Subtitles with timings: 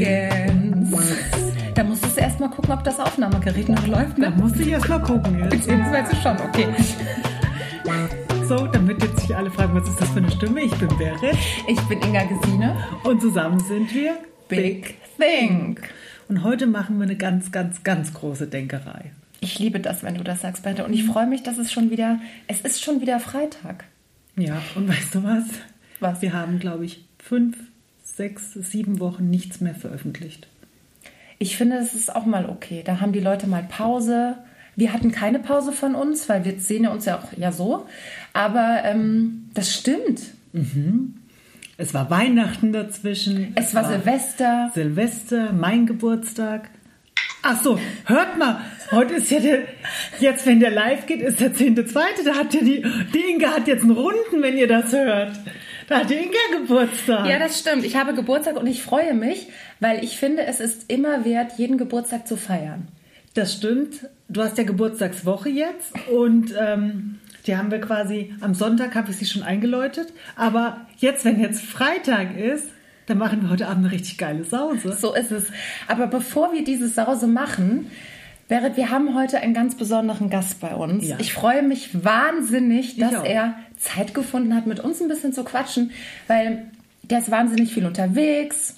[0.00, 1.16] Morgens.
[1.74, 4.18] Da musstest du erst mal gucken, ob das Aufnahmegerät noch läuft.
[4.18, 4.26] Ne?
[4.26, 5.50] Da musste ich erst mal gucken jetzt.
[5.50, 6.68] Beziehungsweise schon, okay.
[8.46, 10.62] So, damit jetzt sich alle fragen, was ist das für eine Stimme?
[10.62, 11.36] Ich bin Berit.
[11.66, 12.76] Ich bin Inga Gesine.
[13.04, 14.16] Und zusammen sind wir
[14.48, 15.80] Big Think.
[16.28, 19.12] Und heute machen wir eine ganz, ganz, ganz große Denkerei.
[19.40, 20.80] Ich liebe das, wenn du das sagst, Berit.
[20.80, 23.84] Und ich freue mich, dass es schon wieder, es ist schon wieder Freitag.
[24.36, 25.44] Ja, und weißt du was?
[26.00, 26.22] Was?
[26.22, 27.56] Wir haben, glaube ich, fünf,
[28.16, 30.48] sechs, sieben Wochen nichts mehr veröffentlicht.
[31.38, 32.82] Ich finde, das ist auch mal okay.
[32.84, 34.36] Da haben die Leute mal Pause.
[34.74, 37.86] Wir hatten keine Pause von uns, weil wir sehen ja uns ja auch ja so.
[38.32, 40.22] Aber ähm, das stimmt.
[40.52, 41.14] Mhm.
[41.76, 43.52] Es war Weihnachten dazwischen.
[43.54, 44.70] Es, es war, war Silvester.
[44.74, 46.70] Silvester, mein Geburtstag.
[47.42, 49.58] Ach so, hört mal, heute ist ja der,
[50.18, 53.68] jetzt wenn der live geht, ist der 10.2., da hat ja die, die Inge hat
[53.68, 55.38] jetzt einen Runden, wenn ihr das hört.
[55.88, 57.26] Da hat Inga Geburtstag.
[57.28, 57.84] Ja, das stimmt.
[57.84, 59.48] Ich habe Geburtstag und ich freue mich,
[59.80, 62.88] weil ich finde, es ist immer wert, jeden Geburtstag zu feiern.
[63.34, 64.08] Das stimmt.
[64.28, 69.18] Du hast ja Geburtstagswoche jetzt und ähm, die haben wir quasi am Sonntag habe ich
[69.18, 70.12] sie schon eingeläutet.
[70.34, 72.68] Aber jetzt, wenn jetzt Freitag ist,
[73.06, 74.96] dann machen wir heute Abend eine richtig geile Sause.
[74.98, 75.44] So ist es.
[75.86, 77.90] Aber bevor wir diese Sause machen,
[78.48, 81.06] Berit, wir haben heute einen ganz besonderen Gast bei uns.
[81.06, 81.16] Ja.
[81.18, 85.90] Ich freue mich wahnsinnig, dass er Zeit gefunden hat, mit uns ein bisschen zu quatschen,
[86.28, 86.70] weil
[87.02, 88.76] der ist wahnsinnig viel unterwegs.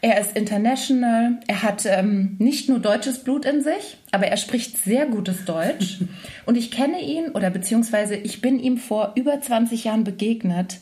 [0.00, 1.40] Er ist international.
[1.46, 5.98] Er hat ähm, nicht nur deutsches Blut in sich, aber er spricht sehr gutes Deutsch.
[6.46, 10.78] Und ich kenne ihn oder beziehungsweise ich bin ihm vor über 20 Jahren begegnet.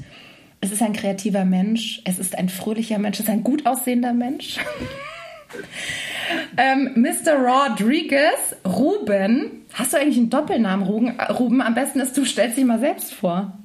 [0.61, 2.03] Es ist ein kreativer Mensch.
[2.05, 3.19] Es ist ein fröhlicher Mensch.
[3.19, 4.59] Es ist ein gut aussehender Mensch.
[6.57, 7.35] ähm, Mr.
[7.35, 9.67] Rodriguez, Ruben.
[9.73, 11.63] Hast du eigentlich einen Doppelnamen, Ruben?
[11.63, 13.59] Am besten ist, du stellst dich mal selbst vor.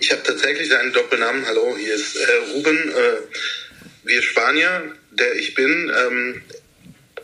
[0.00, 1.46] Ich habe tatsächlich einen Doppelnamen.
[1.46, 2.76] Hallo, hier ist äh, Ruben.
[2.76, 4.82] Äh, wir Spanier,
[5.12, 6.42] der ich bin, ähm,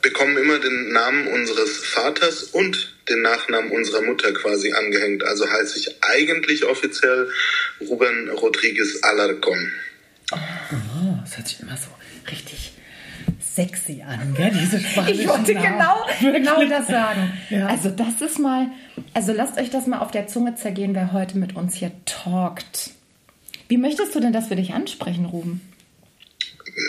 [0.00, 5.24] bekommen immer den Namen unseres Vaters und den Nachnamen unserer Mutter quasi angehängt.
[5.24, 7.30] Also heiße ich eigentlich offiziell
[7.80, 9.72] Ruben Rodriguez Alarcon.
[10.32, 10.38] Oh,
[11.22, 11.88] das hört sich immer so
[12.30, 12.69] richtig
[13.60, 14.50] sexy an, gell?
[14.50, 17.32] diese spanischen Ich wollte genau, genau das sagen.
[17.50, 17.66] Ja.
[17.66, 18.68] Also das ist mal,
[19.14, 22.90] also lasst euch das mal auf der Zunge zergehen, wer heute mit uns hier talkt.
[23.68, 25.60] Wie möchtest du denn, dass wir dich ansprechen, Ruben?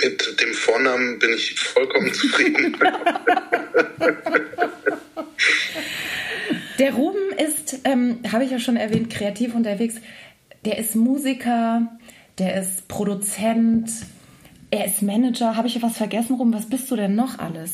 [0.04, 2.78] Mit dem Vornamen bin ich vollkommen zufrieden.
[6.80, 9.96] der Ruben ist, ähm, habe ich ja schon erwähnt, kreativ unterwegs.
[10.66, 11.88] Der ist Musiker,
[12.38, 13.92] der ist Produzent,
[14.72, 15.56] er ist Manager.
[15.56, 16.54] Habe ich was vergessen, Rum?
[16.54, 17.72] Was bist du denn noch alles?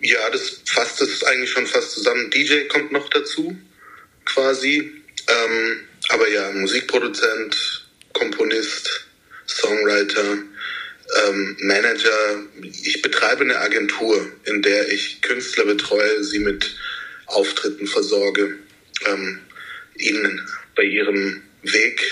[0.00, 2.30] Ja, das fasst es eigentlich schon fast zusammen.
[2.30, 3.56] DJ kommt noch dazu,
[4.24, 4.90] quasi.
[5.28, 9.06] Ähm, aber ja, Musikproduzent, Komponist,
[9.46, 10.38] Songwriter,
[11.24, 12.42] ähm, Manager.
[12.62, 16.74] Ich betreibe eine Agentur, in der ich Künstler betreue, sie mit
[17.26, 18.58] Auftritten versorge,
[19.06, 19.40] ähm,
[19.96, 22.02] ihnen bei ihrem Weg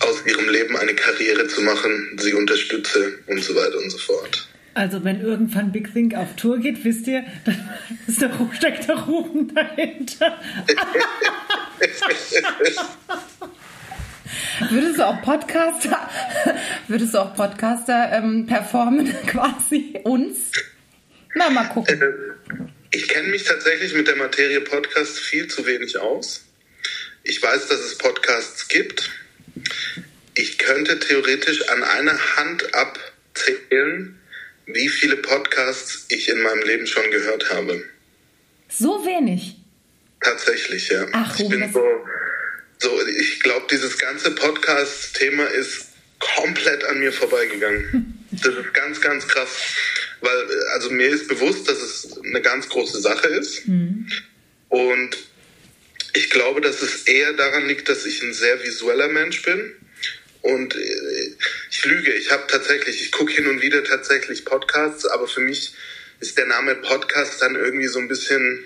[0.00, 4.48] aus ihrem Leben eine Karriere zu machen, sie unterstütze und so weiter und so fort.
[4.74, 7.70] Also wenn irgendwann Big Think auf Tour geht, wisst ihr, dann
[8.06, 10.40] ist der, steckt der Ruben dahinter.
[14.70, 16.10] würdest du auch Podcaster,
[16.88, 20.52] würdest du auch Podcaster ähm, performen quasi uns?
[21.34, 22.00] Na, mal gucken.
[22.00, 22.12] Äh,
[22.92, 26.44] ich kenne mich tatsächlich mit der Materie Podcast viel zu wenig aus.
[27.22, 29.10] Ich weiß, dass es Podcasts gibt.
[30.34, 34.18] Ich könnte theoretisch an einer Hand abzählen,
[34.66, 37.84] wie viele Podcasts ich in meinem Leben schon gehört habe.
[38.68, 39.56] So wenig?
[40.20, 41.06] Tatsächlich, ja.
[41.12, 41.84] Ach, ich bin so,
[42.78, 45.86] so, ich glaube, dieses ganze Podcast-Thema ist
[46.18, 48.26] komplett an mir vorbeigegangen.
[48.30, 49.48] Das ist ganz, ganz krass.
[50.20, 53.66] Weil, also mir ist bewusst, dass es eine ganz große Sache ist.
[53.66, 54.06] Mhm.
[54.68, 55.16] Und
[56.14, 59.74] ich glaube, dass es eher daran liegt, dass ich ein sehr visueller Mensch bin.
[60.42, 61.36] Und äh,
[61.70, 65.74] ich lüge, ich habe tatsächlich, ich gucke hin und wieder tatsächlich Podcasts, aber für mich
[66.20, 68.64] ist der Name Podcast dann irgendwie so ein bisschen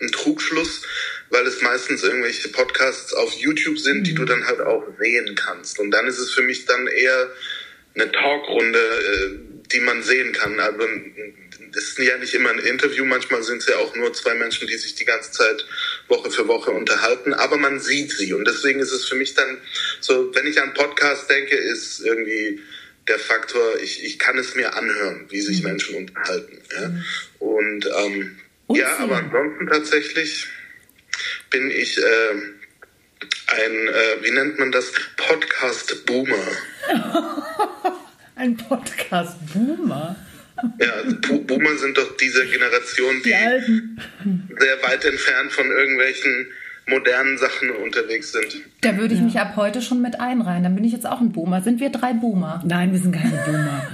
[0.00, 0.82] ein Trugschluss,
[1.30, 4.26] weil es meistens irgendwelche Podcasts auf YouTube sind, die du mhm.
[4.26, 5.78] dann halt auch sehen kannst.
[5.78, 7.30] Und dann ist es für mich dann eher
[7.94, 10.58] eine Talkrunde, äh, die man sehen kann.
[10.60, 10.86] Also
[11.72, 14.66] das ist ja nicht immer ein Interview, manchmal sind es ja auch nur zwei Menschen,
[14.66, 15.66] die sich die ganze Zeit
[16.08, 18.32] Woche für Woche unterhalten, aber man sieht sie.
[18.32, 19.58] Und deswegen ist es für mich dann
[20.00, 22.60] so, wenn ich an Podcast denke, ist irgendwie
[23.08, 25.68] der Faktor, ich, ich kann es mir anhören, wie sich mhm.
[25.70, 26.58] Menschen unterhalten.
[26.74, 26.88] Ja?
[26.88, 27.04] Mhm.
[27.38, 28.38] Und ähm,
[28.70, 30.46] ja, aber ansonsten tatsächlich
[31.50, 32.34] bin ich äh,
[33.46, 36.56] ein, äh, wie nennt man das, Podcast-Boomer.
[38.38, 40.14] Ein Podcast-Boomer.
[40.80, 46.46] Ja, also Boomer sind doch diese Generation, die, die sehr weit entfernt von irgendwelchen
[46.86, 48.62] modernen Sachen unterwegs sind.
[48.80, 49.26] Da würde ich ja.
[49.26, 50.62] mich ab heute schon mit einreihen.
[50.62, 51.62] Dann bin ich jetzt auch ein Boomer.
[51.62, 52.62] Sind wir drei Boomer?
[52.64, 53.90] Nein, wir sind keine Boomer.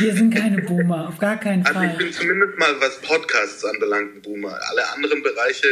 [0.00, 1.76] wir sind keine Boomer, auf gar keinen Fall.
[1.76, 4.58] Also ich bin zumindest mal, was Podcasts anbelangt, ein Boomer.
[4.70, 5.68] Alle anderen Bereiche,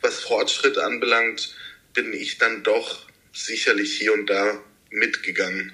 [0.00, 1.54] was Fortschritt anbelangt,
[1.92, 4.58] bin ich dann doch sicherlich hier und da
[4.90, 5.72] mitgegangen.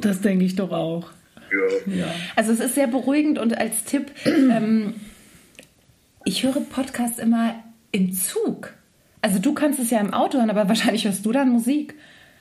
[0.00, 1.10] Das denke ich doch auch.
[1.50, 1.94] Ja.
[1.94, 2.14] ja.
[2.36, 4.94] Also es ist sehr beruhigend und als Tipp, ähm,
[6.24, 7.62] ich höre Podcasts immer
[7.92, 8.74] im Zug.
[9.20, 11.94] Also du kannst es ja im Auto hören, aber wahrscheinlich hörst du dann Musik.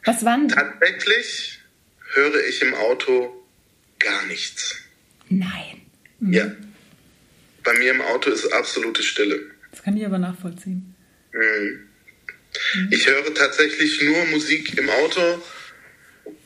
[0.05, 0.47] Was wann?
[0.47, 1.59] Tatsächlich
[2.13, 3.43] höre ich im Auto
[3.99, 4.75] gar nichts.
[5.29, 5.81] Nein.
[6.19, 6.33] Mhm.
[6.33, 6.51] Ja.
[7.63, 9.39] Bei mir im Auto ist absolute Stille.
[9.71, 10.95] Das kann ich aber nachvollziehen.
[11.33, 11.87] Mhm.
[12.91, 15.41] Ich höre tatsächlich nur Musik im Auto,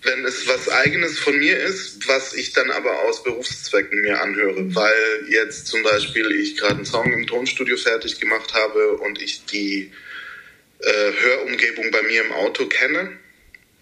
[0.04, 4.74] wenn es was eigenes von mir ist, was ich dann aber aus Berufszwecken mir anhöre,
[4.74, 9.46] weil jetzt zum Beispiel ich gerade einen Song im Tonstudio fertig gemacht habe und ich
[9.46, 9.92] die
[10.80, 13.12] äh, Hörumgebung bei mir im Auto kenne,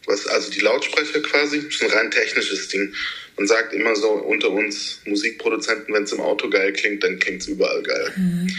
[0.06, 2.94] was also die Lautsprecher quasi, das ist ein rein technisches Ding.
[3.38, 7.42] Man sagt immer so unter uns Musikproduzenten, wenn es im Auto geil klingt, dann klingt
[7.42, 8.14] es überall geil.
[8.18, 8.56] Mhm.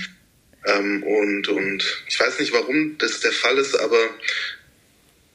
[0.67, 4.09] Ähm, und, und ich weiß nicht, warum das der Fall ist, aber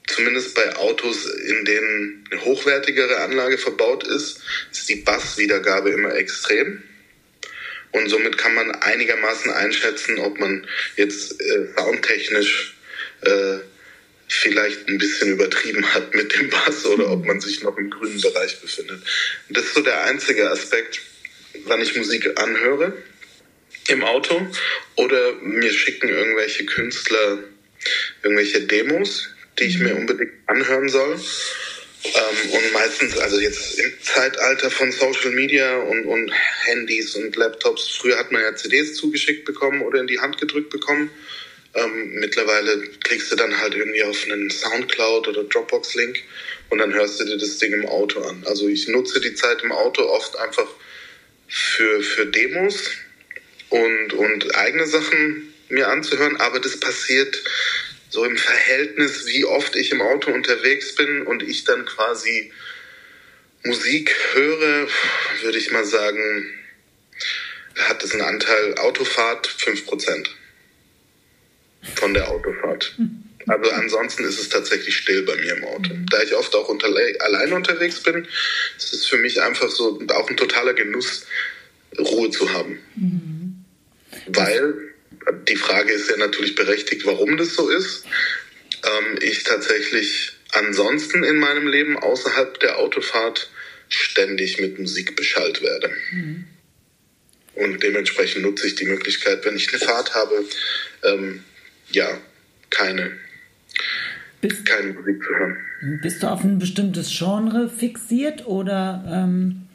[0.07, 4.41] zumindest bei Autos, in denen eine hochwertigere Anlage verbaut ist,
[4.71, 6.83] ist die Basswiedergabe immer extrem.
[7.91, 10.67] Und somit kann man einigermaßen einschätzen, ob man
[10.97, 12.75] jetzt äh, soundtechnisch
[13.21, 13.59] äh,
[14.27, 18.19] vielleicht ein bisschen übertrieben hat mit dem Bass oder ob man sich noch im grünen
[18.19, 19.01] Bereich befindet.
[19.49, 20.99] Das ist so der einzige Aspekt,
[21.65, 22.93] wann ich Musik anhöre
[23.87, 24.45] im Auto
[24.95, 27.43] oder mir schicken irgendwelche Künstler
[28.23, 29.29] irgendwelche Demos,
[29.59, 31.19] die ich mir unbedingt anhören soll.
[32.03, 36.31] Ähm, und meistens, also jetzt im Zeitalter von Social Media und, und
[36.65, 40.69] Handys und Laptops, früher hat man ja CDs zugeschickt bekommen oder in die Hand gedrückt
[40.69, 41.09] bekommen.
[41.73, 46.21] Ähm, mittlerweile klickst du dann halt irgendwie auf einen Soundcloud oder Dropbox-Link
[46.69, 48.43] und dann hörst du dir das Ding im Auto an.
[48.45, 50.67] Also ich nutze die Zeit im Auto oft einfach
[51.47, 52.91] für, für Demos
[53.69, 57.43] und, und eigene Sachen mir anzuhören, aber das passiert
[58.09, 62.51] so im Verhältnis, wie oft ich im Auto unterwegs bin und ich dann quasi
[63.63, 64.87] Musik höre,
[65.41, 66.53] würde ich mal sagen,
[67.77, 70.27] hat es einen Anteil Autofahrt 5%
[71.95, 72.95] von der Autofahrt.
[73.47, 75.93] Also ansonsten ist es tatsächlich still bei mir im Auto.
[75.93, 76.07] Mhm.
[76.09, 76.87] Da ich oft auch unter,
[77.19, 78.27] alleine unterwegs bin,
[78.77, 81.27] ist es für mich einfach so auch ein totaler Genuss,
[81.97, 82.79] Ruhe zu haben.
[82.95, 83.65] Mhm.
[84.27, 84.94] Weil
[85.47, 88.05] die Frage ist ja natürlich berechtigt, warum das so ist.
[88.83, 93.49] Ähm, ich tatsächlich ansonsten in meinem Leben außerhalb der Autofahrt
[93.89, 95.91] ständig mit Musik beschallt werde.
[96.11, 96.45] Mhm.
[97.55, 100.45] Und dementsprechend nutze ich die Möglichkeit, wenn ich eine Fahrt habe,
[101.03, 101.43] ähm,
[101.91, 102.19] ja,
[102.69, 103.11] keine,
[104.41, 105.57] bist, keine Musik zu hören.
[106.01, 109.67] Bist du auf ein bestimmtes Genre fixiert oder ähm,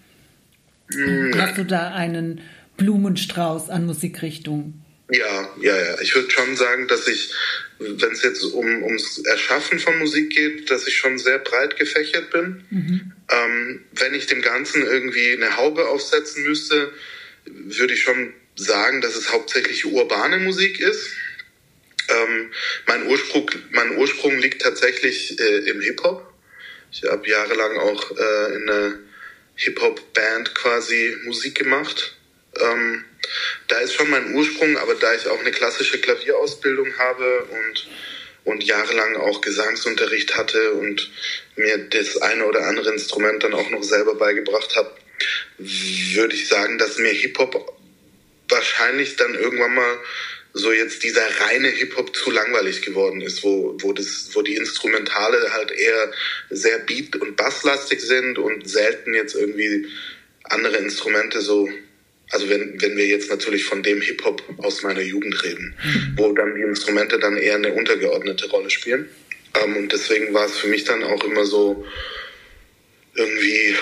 [0.92, 1.40] mhm.
[1.40, 2.42] hast du da einen
[2.76, 4.82] Blumenstrauß an Musikrichtungen?
[5.10, 6.00] Ja, ja, ja.
[6.00, 7.32] Ich würde schon sagen, dass ich,
[7.78, 12.30] wenn es jetzt um, ums Erschaffen von Musik geht, dass ich schon sehr breit gefächert
[12.30, 12.64] bin.
[12.70, 13.12] Mhm.
[13.30, 16.92] Ähm, wenn ich dem Ganzen irgendwie eine Haube aufsetzen müsste,
[17.44, 21.10] würde ich schon sagen, dass es hauptsächlich urbane Musik ist.
[22.08, 22.50] Ähm,
[22.86, 26.32] mein, Ursprung, mein Ursprung liegt tatsächlich äh, im Hip-Hop.
[26.92, 28.98] Ich habe jahrelang auch äh, in einer
[29.54, 32.16] Hip-Hop-Band quasi Musik gemacht.
[32.60, 33.04] Ähm,
[33.68, 37.88] da ist schon mein Ursprung, aber da ich auch eine klassische Klavierausbildung habe und,
[38.44, 41.10] und jahrelang auch Gesangsunterricht hatte und
[41.56, 44.90] mir das eine oder andere Instrument dann auch noch selber beigebracht habe,
[45.58, 47.78] würde ich sagen, dass mir Hip-Hop
[48.48, 49.98] wahrscheinlich dann irgendwann mal
[50.52, 55.52] so jetzt dieser reine Hip-Hop zu langweilig geworden ist, wo, wo, das, wo die Instrumentale
[55.52, 56.12] halt eher
[56.48, 59.86] sehr beat- und basslastig sind und selten jetzt irgendwie
[60.42, 61.68] andere Instrumente so
[62.30, 66.12] also wenn, wenn wir jetzt natürlich von dem Hip-Hop aus meiner Jugend reden, mhm.
[66.16, 69.08] wo dann die Instrumente dann eher eine untergeordnete Rolle spielen.
[69.60, 71.84] Ähm, und deswegen war es für mich dann auch immer so
[73.14, 73.74] irgendwie,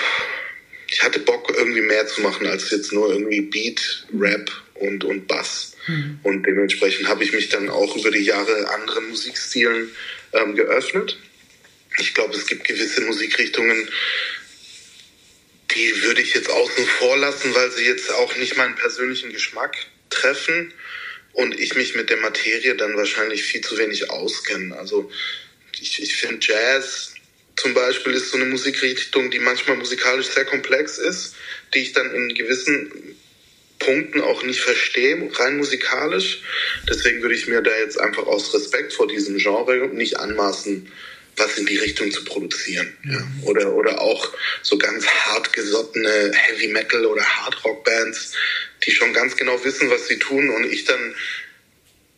[0.87, 5.27] ich hatte Bock irgendwie mehr zu machen als jetzt nur irgendwie Beat, Rap und, und
[5.27, 5.75] Bass.
[5.87, 6.19] Mhm.
[6.23, 9.89] Und dementsprechend habe ich mich dann auch über die Jahre anderen Musikstilen
[10.33, 11.17] ähm, geöffnet.
[11.99, 13.89] Ich glaube, es gibt gewisse Musikrichtungen,
[15.79, 19.77] die würde ich jetzt außen vor lassen, weil sie jetzt auch nicht meinen persönlichen Geschmack
[20.09, 20.73] treffen
[21.31, 24.77] und ich mich mit der Materie dann wahrscheinlich viel zu wenig auskenne.
[24.77, 25.09] Also
[25.79, 27.13] ich, ich finde Jazz
[27.55, 31.35] zum Beispiel ist so eine Musikrichtung, die manchmal musikalisch sehr komplex ist,
[31.73, 33.17] die ich dann in gewissen
[33.79, 36.41] Punkten auch nicht verstehe, rein musikalisch.
[36.89, 40.91] Deswegen würde ich mir da jetzt einfach aus Respekt vor diesem Genre nicht anmaßen,
[41.39, 42.95] was in die Richtung zu produzieren.
[43.03, 43.25] Ja.
[43.43, 48.33] Oder, oder auch so ganz hart gesottene Heavy Metal oder Hard Rock Bands,
[48.85, 51.15] die schon ganz genau wissen, was sie tun und ich dann,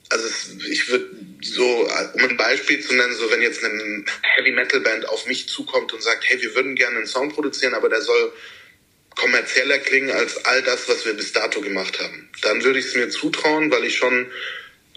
[0.10, 0.28] also
[0.70, 1.10] ich würde
[1.42, 5.48] so, um ein Beispiel zu nennen, so wenn jetzt eine Heavy Metal Band auf mich
[5.48, 8.34] zukommt und sagt, hey, wir würden gerne einen Song produzieren, aber der soll
[9.16, 12.30] kommerzieller klingen als all das, was wir bis dato gemacht haben.
[12.42, 14.32] Dann würde ich es mir zutrauen, weil ich schon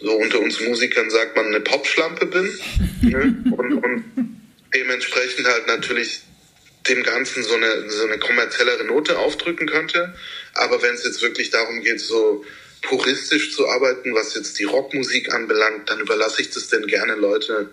[0.04, 2.58] so unter uns Musikern sagt man eine Popschlampe bin
[3.02, 3.36] ne?
[3.56, 4.04] und, und
[4.74, 6.20] dementsprechend halt natürlich
[6.88, 10.14] dem Ganzen so eine, so eine kommerziellere Note aufdrücken könnte.
[10.52, 12.44] Aber wenn es jetzt wirklich darum geht, so
[12.82, 17.70] puristisch zu arbeiten, was jetzt die Rockmusik anbelangt, dann überlasse ich das denn gerne Leute,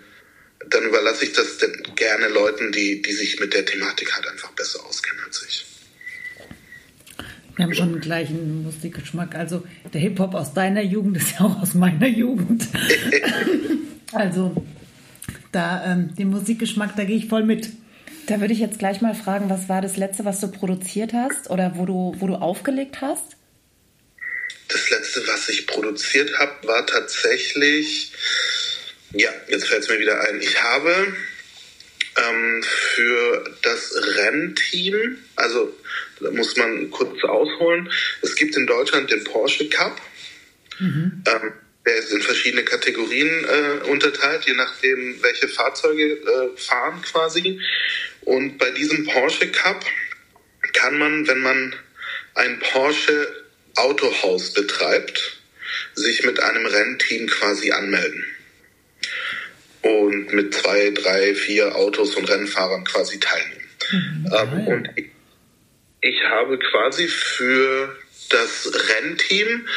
[0.69, 4.51] dann überlasse ich das denn gerne Leuten, die, die sich mit der Thematik halt einfach
[4.51, 5.65] besser auskennen als ich.
[7.55, 9.35] Wir haben schon den gleichen Musikgeschmack.
[9.35, 12.67] Also der Hip-Hop aus deiner Jugend ist ja auch aus meiner Jugend.
[14.13, 14.55] also
[15.51, 17.69] da ähm, den Musikgeschmack, da gehe ich voll mit.
[18.27, 21.49] Da würde ich jetzt gleich mal fragen, was war das letzte, was du produziert hast
[21.49, 23.35] oder wo du, wo du aufgelegt hast?
[24.67, 28.13] Das letzte, was ich produziert habe, war tatsächlich,
[29.11, 30.39] ja, jetzt fällt es mir wieder ein.
[30.39, 31.13] Ich habe
[32.17, 35.73] ähm, für das Rennteam, also
[36.21, 39.99] da muss man kurz ausholen, es gibt in Deutschland den Porsche Cup.
[40.79, 41.23] Mhm.
[41.27, 41.53] Ähm,
[41.85, 47.59] der ist in verschiedene Kategorien äh, unterteilt, je nachdem, welche Fahrzeuge äh, fahren quasi.
[48.21, 49.83] Und bei diesem Porsche Cup
[50.73, 51.75] kann man, wenn man
[52.35, 55.39] ein Porsche Autohaus betreibt,
[55.93, 58.25] sich mit einem Rennteam quasi anmelden.
[59.81, 63.69] Und mit zwei, drei, vier Autos und Rennfahrern quasi teilnehmen.
[63.91, 64.89] Mhm, ähm, und
[66.01, 67.97] ich, habe quasi für
[68.29, 69.67] das Rennteam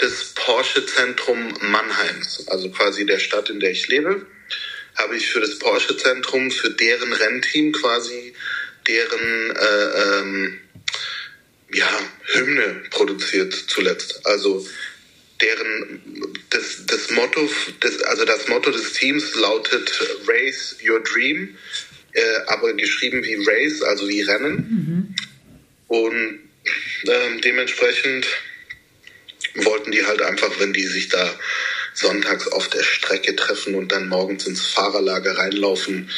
[0.00, 4.26] des Porsche Zentrum Mannheims, also quasi der Stadt, in der ich lebe,
[4.96, 8.34] habe ich für das Porsche Zentrum, für deren Rennteam quasi
[8.88, 10.60] deren äh, ähm,
[11.72, 11.88] ja,
[12.32, 14.26] Hymne produziert zuletzt.
[14.26, 14.66] Also
[15.40, 16.02] deren
[16.50, 17.48] das, das Motto,
[17.80, 19.90] das, also das Motto des Teams lautet
[20.26, 21.56] Race Your Dream,
[22.12, 24.54] äh, aber geschrieben wie Race, also wie Rennen.
[24.54, 25.01] Mhm.
[25.92, 26.38] Und
[27.06, 28.26] äh, dementsprechend
[29.56, 31.30] wollten die halt einfach, wenn die sich da
[31.92, 36.10] sonntags auf der Strecke treffen und dann morgens ins Fahrerlager reinlaufen,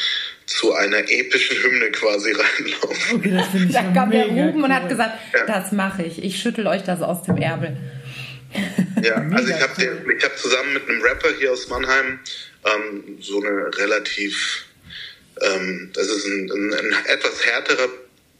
[0.47, 3.17] zu einer epischen Hymne quasi reinlaufen.
[3.17, 4.65] Okay, das ich da kam der Ruben cool.
[4.65, 5.45] und hat gesagt, ja.
[5.45, 6.23] das mache ich.
[6.23, 7.77] Ich schüttel euch das aus dem Ärmel.
[9.03, 9.73] Ja, also ich habe
[10.07, 10.19] cool.
[10.23, 12.21] hab zusammen mit einem Rapper hier aus Mannheim
[12.65, 14.67] ähm, so eine relativ,
[15.41, 17.89] ähm, das ist ein, ein, ein etwas härterer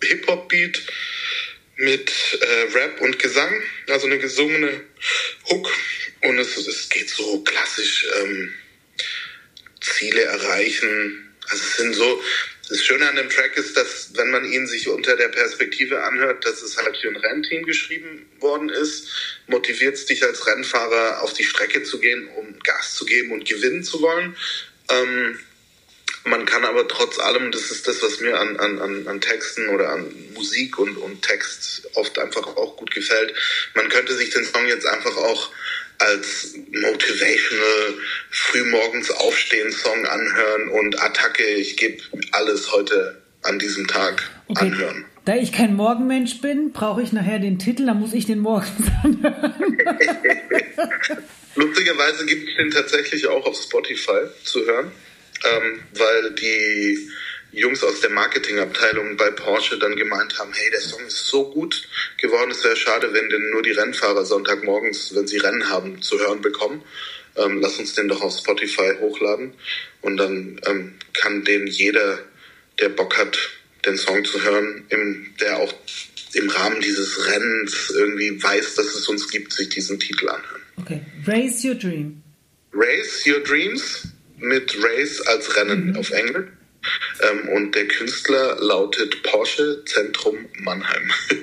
[0.01, 0.83] Hip-Hop-Beat
[1.77, 4.81] mit äh, Rap und Gesang, also eine gesungene
[5.51, 5.71] Hook.
[6.23, 8.55] Und es, es geht so klassisch ähm,
[9.81, 11.35] Ziele erreichen.
[11.49, 12.23] Also es sind so,
[12.69, 16.47] das Schöne an dem Track ist, dass wenn man ihn sich unter der Perspektive anhört,
[16.47, 19.09] dass es halt für ein Rennteam geschrieben worden ist,
[19.49, 23.47] motiviert es dich als Rennfahrer auf die Strecke zu gehen, um Gas zu geben und
[23.47, 24.35] gewinnen zu wollen.
[24.89, 25.39] Ähm,
[26.25, 29.91] man kann aber trotz allem, das ist das, was mir an, an, an Texten oder
[29.91, 33.35] an Musik und, und Text oft einfach auch gut gefällt.
[33.75, 35.51] Man könnte sich den Song jetzt einfach auch
[35.99, 37.95] als motivational
[38.31, 42.03] frühmorgens aufstehen Song anhören und Attacke, ich gebe
[42.33, 44.67] alles heute an diesem Tag okay.
[44.67, 45.05] anhören.
[45.27, 48.91] Da ich kein Morgenmensch bin, brauche ich nachher den Titel, dann muss ich den morgens
[49.05, 49.79] anhören.
[51.55, 54.91] Lustigerweise gibt es den tatsächlich auch auf Spotify zu hören
[55.45, 57.11] ähm, weil die
[57.53, 61.89] Jungs aus der Marketingabteilung bei Porsche dann gemeint haben, hey, der Song ist so gut
[62.21, 66.19] geworden, es wäre schade, wenn denn nur die Rennfahrer Sonntagmorgens, wenn sie Rennen haben, zu
[66.19, 66.83] hören bekommen.
[67.37, 69.55] Ähm, lass uns den doch auf Spotify hochladen
[70.03, 72.19] und dann ähm, kann den jeder,
[72.81, 73.39] der Bock hat,
[73.85, 75.73] den Song zu hören, im, der auch
[76.33, 80.63] im Rahmen dieses Rennens irgendwie weiß, dass es uns gibt, sich diesen Titel anhören.
[80.77, 82.23] Okay, Raise Your Dream.
[82.73, 84.09] Raise Your Dreams
[84.49, 85.97] mit Race als Rennen mhm.
[85.97, 86.47] auf Englisch.
[87.21, 91.11] Ähm, und der Künstler lautet Porsche Zentrum Mannheim.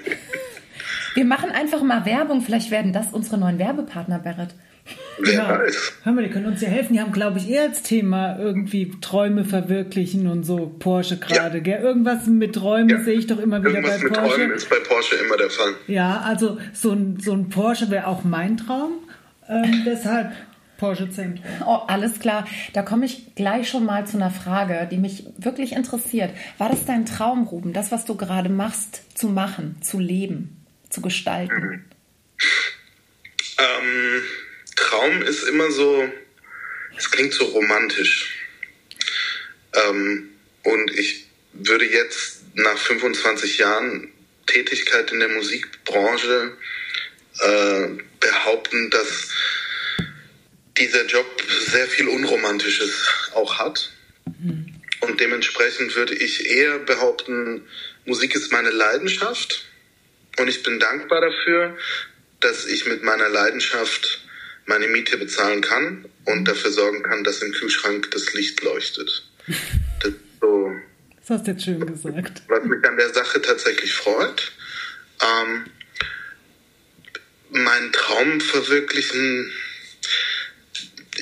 [1.13, 2.41] Wir machen einfach mal Werbung.
[2.41, 4.53] Vielleicht werden das unsere neuen Werbepartner, Barrett.
[5.19, 5.59] Wer ja.
[5.59, 5.93] weiß.
[6.03, 6.93] Hör mal, die können uns ja helfen.
[6.93, 10.73] Die haben, glaube ich, eher als Thema irgendwie Träume verwirklichen und so.
[10.79, 11.79] Porsche gerade, ja.
[11.79, 13.03] Irgendwas mit Träumen ja.
[13.03, 14.21] sehe ich doch immer wieder Irgendwas bei Porsche.
[14.21, 15.73] mit Träumen ist bei Porsche immer der Fall.
[15.87, 18.93] Ja, also so ein, so ein Porsche wäre auch mein Traum.
[19.47, 20.31] Ähm, deshalb
[20.81, 21.45] Porsche Zentrum.
[21.67, 22.47] Oh, alles klar.
[22.73, 26.35] Da komme ich gleich schon mal zu einer Frage, die mich wirklich interessiert.
[26.57, 31.01] War das dein Traum, Ruben, das, was du gerade machst, zu machen, zu leben, zu
[31.01, 31.61] gestalten?
[31.61, 31.85] Mhm.
[33.59, 34.23] Ähm,
[34.75, 36.03] Traum ist immer so,
[36.97, 38.39] es klingt so romantisch.
[39.75, 40.29] Ähm,
[40.63, 44.11] und ich würde jetzt nach 25 Jahren
[44.47, 46.57] Tätigkeit in der Musikbranche
[47.39, 47.87] äh,
[48.19, 49.29] behaupten, dass
[50.77, 51.25] dieser Job
[51.67, 53.91] sehr viel Unromantisches auch hat.
[54.25, 54.75] Mhm.
[55.01, 57.67] Und dementsprechend würde ich eher behaupten,
[58.05, 59.65] Musik ist meine Leidenschaft.
[60.37, 61.77] Und ich bin dankbar dafür,
[62.39, 64.25] dass ich mit meiner Leidenschaft
[64.65, 69.23] meine Miete bezahlen kann und dafür sorgen kann, dass im Kühlschrank das Licht leuchtet.
[70.03, 70.71] Das, so,
[71.19, 72.41] das hast du jetzt schön gesagt.
[72.47, 74.51] Was mich an der Sache tatsächlich freut.
[75.21, 75.65] Ähm,
[77.51, 79.51] mein Traum verwirklichen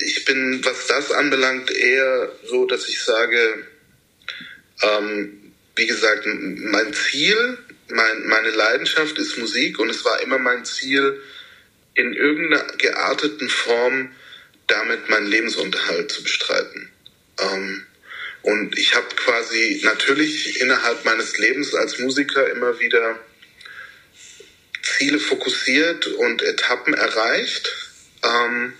[0.02, 3.66] ich bin, was das anbelangt, eher so, dass ich sage,
[4.82, 10.64] ähm, wie gesagt, mein Ziel, mein, meine Leidenschaft ist Musik und es war immer mein
[10.64, 11.20] Ziel,
[11.94, 14.10] in irgendeiner gearteten Form
[14.66, 16.90] damit meinen Lebensunterhalt zu bestreiten.
[17.38, 17.86] Ähm,
[18.42, 23.18] und ich habe quasi natürlich innerhalb meines Lebens als Musiker immer wieder
[24.82, 27.74] Ziele fokussiert und Etappen erreicht.
[28.22, 28.72] Ähm,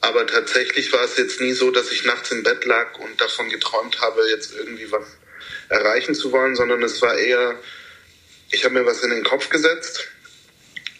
[0.00, 3.48] aber tatsächlich war es jetzt nie so, dass ich nachts im Bett lag und davon
[3.48, 5.06] geträumt habe, jetzt irgendwie was
[5.68, 7.58] erreichen zu wollen, sondern es war eher,
[8.50, 10.08] ich habe mir was in den Kopf gesetzt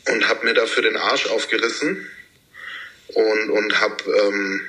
[0.09, 2.11] und habe mir dafür den Arsch aufgerissen
[3.09, 4.67] und, und habe ähm,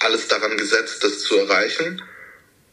[0.00, 2.02] alles daran gesetzt, das zu erreichen.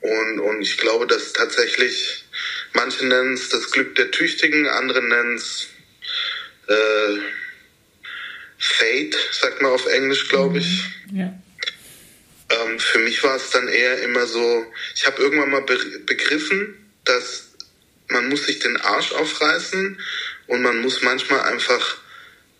[0.01, 2.25] Und, und ich glaube, dass tatsächlich,
[2.73, 5.67] manche nennen es das Glück der Tüchtigen, andere nennen es
[6.67, 7.17] äh,
[9.31, 10.83] sagt man auf Englisch, glaube ich.
[11.09, 11.19] Mhm.
[11.19, 11.41] Ja.
[12.49, 16.91] Ähm, für mich war es dann eher immer so, ich habe irgendwann mal be begriffen,
[17.05, 17.49] dass
[18.09, 19.99] man muss sich den Arsch aufreißen
[20.47, 21.97] und man muss manchmal einfach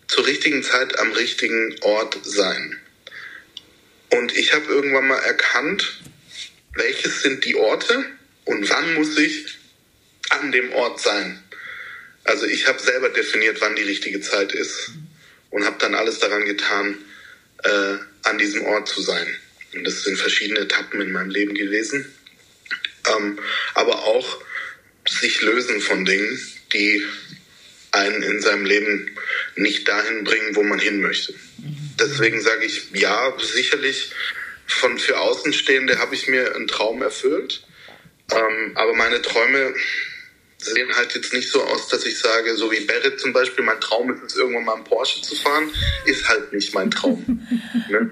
[0.08, 2.78] zur richtigen Zeit am richtigen Ort sein.
[4.10, 6.00] Und ich habe irgendwann mal erkannt,
[6.74, 8.04] welches sind die Orte
[8.44, 9.58] und wann muss ich
[10.30, 11.42] an dem Ort sein.
[12.24, 14.92] Also ich habe selber definiert, wann die richtige Zeit ist
[15.52, 16.98] und habe dann alles daran getan,
[17.62, 19.26] äh, an diesem Ort zu sein.
[19.74, 22.12] Und das sind verschiedene Etappen in meinem Leben gewesen.
[23.14, 23.38] Ähm,
[23.74, 24.42] aber auch
[25.08, 26.40] sich lösen von Dingen,
[26.72, 27.04] die
[27.92, 29.14] einen in seinem Leben
[29.56, 31.34] nicht dahin bringen, wo man hin möchte.
[32.00, 34.12] Deswegen sage ich, ja, sicherlich
[34.66, 37.62] von für Außenstehende habe ich mir einen Traum erfüllt.
[38.30, 39.74] Ähm, aber meine Träume
[40.64, 43.80] sehen halt jetzt nicht so aus, dass ich sage, so wie Barrett zum Beispiel, mein
[43.80, 45.70] Traum ist es, irgendwann mal einen Porsche zu fahren,
[46.06, 47.24] ist halt nicht mein Traum.
[47.88, 48.10] ne?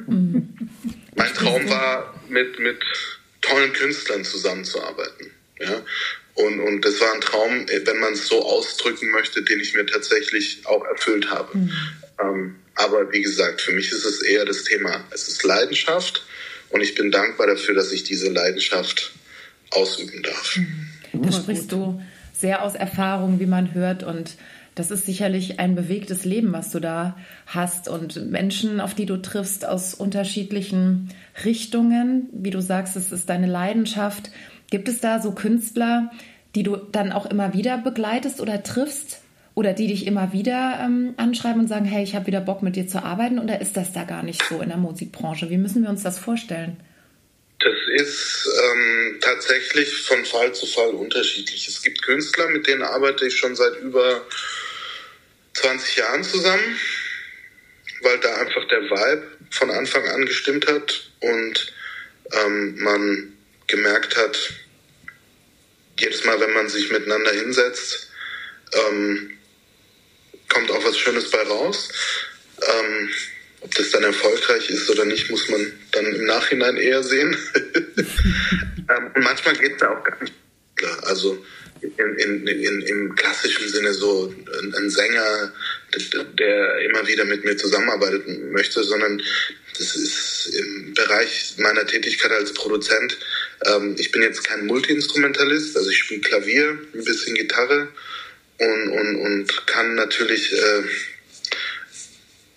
[1.15, 2.79] Mein Traum war, mit, mit
[3.41, 5.31] tollen Künstlern zusammenzuarbeiten.
[5.59, 5.83] Ja?
[6.35, 9.87] Und, und das war ein Traum, wenn man es so ausdrücken möchte, den ich mir
[9.87, 11.57] tatsächlich auch erfüllt habe.
[11.57, 11.73] Mhm.
[12.21, 16.25] Ähm, aber wie gesagt, für mich ist es eher das Thema, es ist Leidenschaft
[16.71, 19.13] und ich bin dankbar dafür, dass ich diese Leidenschaft
[19.71, 20.57] ausüben darf.
[20.57, 20.89] Mhm.
[21.13, 22.01] Da sprichst du
[22.41, 24.03] sehr aus Erfahrung, wie man hört.
[24.03, 24.37] Und
[24.75, 27.89] das ist sicherlich ein bewegtes Leben, was du da hast.
[27.89, 31.11] Und Menschen, auf die du triffst aus unterschiedlichen
[31.45, 32.29] Richtungen.
[32.33, 34.31] Wie du sagst, es ist deine Leidenschaft.
[34.71, 36.11] Gibt es da so Künstler,
[36.55, 39.21] die du dann auch immer wieder begleitest oder triffst?
[39.57, 42.77] Oder die dich immer wieder ähm, anschreiben und sagen, hey, ich habe wieder Bock mit
[42.77, 43.39] dir zu arbeiten?
[43.39, 45.51] Oder ist das da gar nicht so in der Musikbranche?
[45.51, 46.77] Wie müssen wir uns das vorstellen?
[47.61, 51.69] Das ist ähm, tatsächlich von Fall zu Fall unterschiedlich.
[51.69, 54.27] Es gibt Künstler, mit denen arbeite ich schon seit über
[55.55, 56.81] 20 Jahren zusammen,
[58.01, 61.75] weil da einfach der Vibe von Anfang an gestimmt hat und
[62.33, 64.39] ähm, man gemerkt hat,
[65.99, 68.11] jedes Mal, wenn man sich miteinander hinsetzt,
[68.73, 69.39] ähm,
[70.49, 71.91] kommt auch was Schönes bei raus.
[72.63, 73.11] Ähm,
[73.61, 77.37] ob das dann erfolgreich ist oder nicht, muss man dann im Nachhinein eher sehen.
[77.97, 80.33] ähm, und manchmal geht es ja auch gar nicht.
[80.77, 80.99] Klar.
[81.07, 81.45] Also
[81.83, 85.53] in, in, in, im klassischen Sinne so ein, ein, Sänger,
[86.39, 89.23] der immer wieder mit mir zusammenarbeiten möchte, sondern
[89.79, 93.17] das ist im Bereich meiner Tätigkeit als Produzent.
[93.65, 97.89] Ähm, ich bin jetzt kein Multiinstrumentalist, also ich spiele Klavier, ein bisschen Gitarre
[98.59, 100.83] und, und, und kann natürlich äh,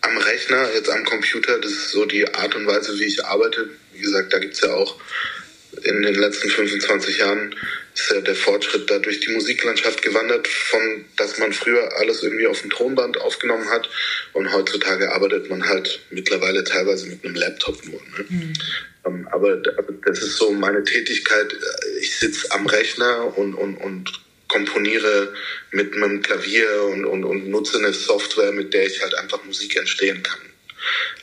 [0.04, 3.70] am Rechner, jetzt am Computer, das ist so die Art und Weise, wie ich arbeite.
[3.94, 5.00] Wie gesagt, da gibt es ja auch
[5.84, 7.56] in den letzten 25 Jahren
[7.94, 12.48] ist ja der Fortschritt da durch die Musiklandschaft gewandert, von dass man früher alles irgendwie
[12.48, 13.90] auf dem Tonband aufgenommen hat
[14.34, 18.02] und heutzutage arbeitet man halt mittlerweile teilweise mit einem Laptop nur.
[18.02, 18.26] Ne?
[18.30, 18.54] Mhm.
[19.06, 21.56] Ähm, aber das ist so meine Tätigkeit.
[22.02, 24.23] Ich sitze am Rechner und, und, und
[24.54, 25.34] komponiere
[25.72, 29.76] mit meinem Klavier und, und, und nutze eine Software, mit der ich halt einfach Musik
[29.76, 30.40] entstehen kann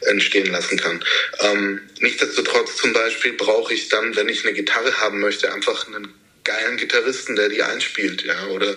[0.07, 1.05] entstehen lassen kann.
[1.41, 6.15] Ähm, nichtsdestotrotz zum Beispiel brauche ich dann, wenn ich eine Gitarre haben möchte, einfach einen
[6.45, 8.47] geilen Gitarristen, der die einspielt, ja.
[8.47, 8.77] Oder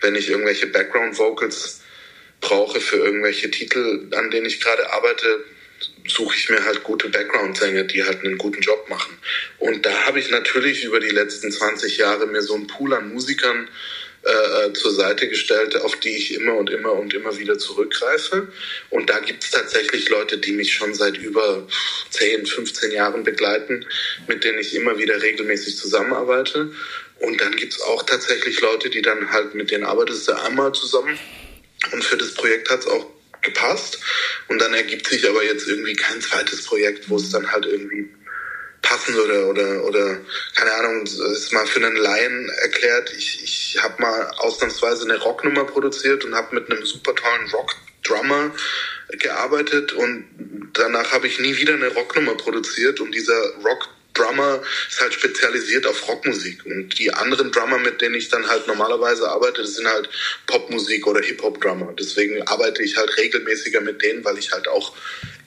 [0.00, 1.80] wenn ich irgendwelche Background Vocals
[2.40, 5.44] brauche für irgendwelche Titel, an denen ich gerade arbeite,
[6.06, 9.16] suche ich mir halt gute Background-Sänger, die halt einen guten Job machen.
[9.58, 13.12] Und da habe ich natürlich über die letzten 20 Jahre mir so einen Pool an
[13.12, 13.68] Musikern
[14.22, 18.48] äh, zur Seite gestellt, auf die ich immer und immer und immer wieder zurückgreife.
[18.90, 21.66] Und da gibt es tatsächlich Leute, die mich schon seit über
[22.10, 23.86] 10, 15 Jahren begleiten,
[24.28, 26.72] mit denen ich immer wieder regelmäßig zusammenarbeite.
[27.20, 30.72] Und dann gibt es auch tatsächlich Leute, die dann halt mit denen arbeitest du einmal
[30.72, 31.18] zusammen.
[31.92, 33.06] Und für das Projekt hat es auch
[33.42, 33.98] gepasst.
[34.48, 38.08] Und dann ergibt sich aber jetzt irgendwie kein zweites Projekt, wo es dann halt irgendwie
[38.82, 40.18] passen oder oder oder
[40.54, 43.12] keine Ahnung, ist mal für einen Laien erklärt.
[43.16, 48.52] Ich, ich habe mal ausnahmsweise eine Rocknummer produziert und habe mit einem super tollen Rock-Drummer
[49.18, 50.24] gearbeitet und
[50.72, 55.86] danach habe ich nie wieder eine Rocknummer produziert und dieser Rock Drummer ist halt spezialisiert
[55.86, 56.64] auf Rockmusik.
[56.66, 60.08] Und die anderen Drummer, mit denen ich dann halt normalerweise arbeite, das sind halt
[60.46, 61.94] Popmusik oder Hip-Hop-Drummer.
[61.98, 64.94] Deswegen arbeite ich halt regelmäßiger mit denen, weil ich halt auch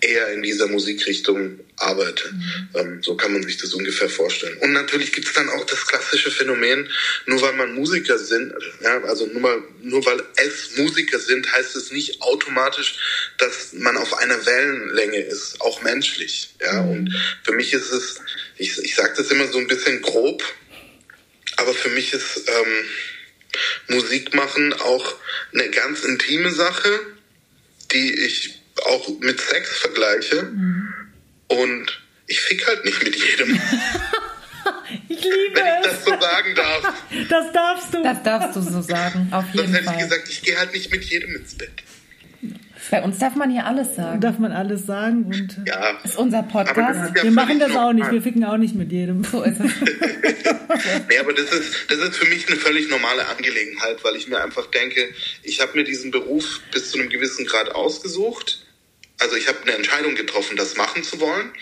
[0.04, 2.32] eher in dieser Musikrichtung arbeite.
[2.32, 2.70] Mhm.
[2.76, 4.58] Ähm, so kann man sich das ungefähr vorstellen.
[4.58, 6.90] Und natürlich gibt es dann auch das klassische Phänomen,
[7.26, 11.76] nur weil man Musiker sind, ja, also nur, mal, nur weil es Musiker sind, heißt
[11.76, 12.96] es nicht automatisch,
[13.38, 16.50] dass man auf einer Wellenlänge ist, auch menschlich.
[16.62, 16.84] Ja?
[16.84, 16.92] Mhm.
[16.92, 18.20] Und für mich ist es
[18.58, 20.44] ich, ich sage das immer so ein bisschen grob,
[21.58, 22.86] aber für mich ist ähm,
[23.88, 25.16] Musik machen auch
[25.54, 27.00] eine ganz intime Sache,
[27.92, 30.44] die ich auch mit Sex vergleiche.
[30.44, 30.94] Mhm.
[31.48, 33.50] Und ich fick halt nicht mit jedem.
[35.10, 36.94] ich liebe Wenn ich das so sagen darf.
[37.30, 38.04] Das darfst du.
[38.04, 39.96] Das darfst du so sagen, auf jeden Sonst hätte Fall.
[39.96, 41.84] ich gesagt, ich gehe halt nicht mit jedem ins Bett.
[42.92, 44.20] Bei uns darf man hier alles sagen.
[44.20, 45.98] Darf man alles sagen und ja.
[46.04, 47.10] ist unser Podcast.
[47.10, 49.24] Ist ja wir machen das auch nicht, wir ficken auch nicht mit jedem.
[49.24, 49.72] So ist es.
[51.10, 54.44] nee, aber das ist, das ist für mich eine völlig normale Angelegenheit, weil ich mir
[54.44, 55.10] einfach denke,
[55.44, 58.63] ich habe mir diesen Beruf bis zu einem gewissen Grad ausgesucht.
[59.20, 61.54] Also ich habe eine Entscheidung getroffen, das machen zu wollen.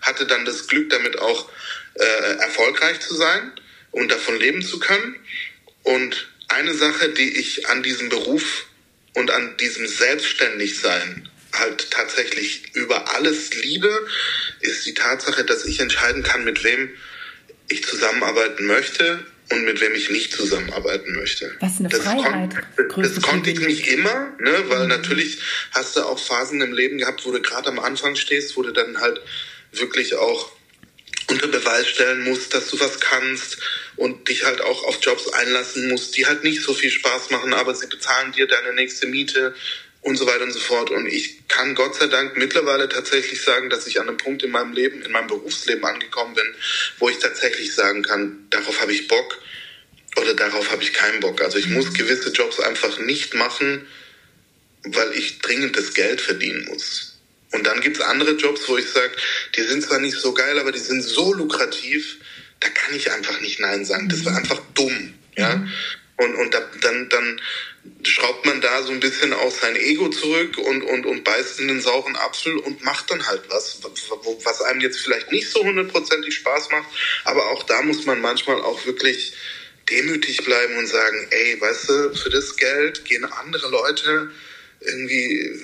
[0.00, 1.50] Hatte dann das Glück, damit auch
[1.94, 2.02] äh,
[2.38, 3.52] erfolgreich zu sein
[3.90, 5.16] und davon leben zu können.
[5.82, 8.66] Und eine Sache, die ich an diesem Beruf
[9.14, 14.06] und an diesem Selbstständigsein halt tatsächlich über alles liebe,
[14.60, 16.90] ist die Tatsache, dass ich entscheiden kann, mit wem
[17.68, 21.54] ich zusammenarbeiten möchte und mit wem ich nicht zusammenarbeiten möchte.
[21.60, 22.54] Was eine das Freiheit.
[22.88, 24.88] Kon das konnte ich nicht immer, ne, weil mhm.
[24.88, 25.38] natürlich
[25.70, 28.72] hast du auch Phasen im Leben gehabt, wo du gerade am Anfang stehst, wo du
[28.72, 29.20] dann halt
[29.72, 30.50] wirklich auch
[31.28, 33.58] unter Beweis stellen musst, dass du was kannst
[33.96, 37.52] und dich halt auch auf Jobs einlassen musst, die halt nicht so viel Spaß machen,
[37.54, 39.54] aber sie bezahlen dir deine nächste Miete
[40.06, 40.90] und so weiter und so fort.
[40.90, 44.52] Und ich kann Gott sei Dank mittlerweile tatsächlich sagen, dass ich an einem Punkt in
[44.52, 46.46] meinem Leben, in meinem Berufsleben angekommen bin,
[47.00, 49.42] wo ich tatsächlich sagen kann, darauf habe ich Bock
[50.16, 51.42] oder darauf habe ich keinen Bock.
[51.42, 53.84] Also ich muss gewisse Jobs einfach nicht machen,
[54.84, 57.16] weil ich dringend das Geld verdienen muss.
[57.50, 59.10] Und dann gibt es andere Jobs, wo ich sage,
[59.56, 62.18] die sind zwar nicht so geil, aber die sind so lukrativ,
[62.60, 64.08] da kann ich einfach nicht Nein sagen.
[64.08, 64.36] Das mhm.
[64.36, 65.14] einfach dumm.
[65.36, 65.66] Ja?
[66.18, 67.40] Und, und da, dann, dann
[68.02, 71.68] schraubt man da so ein bisschen aus sein Ego zurück und, und, und beißt in
[71.68, 73.80] den sauren Apfel und macht dann halt was,
[74.44, 76.88] was einem jetzt vielleicht nicht so hundertprozentig Spaß macht.
[77.24, 79.34] Aber auch da muss man manchmal auch wirklich
[79.90, 84.30] demütig bleiben und sagen, ey, weißt du, für das Geld gehen andere Leute
[84.80, 85.60] irgendwie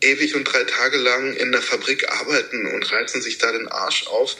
[0.00, 4.06] ewig und drei Tage lang in der Fabrik arbeiten und reißen sich da den Arsch
[4.08, 4.36] auf,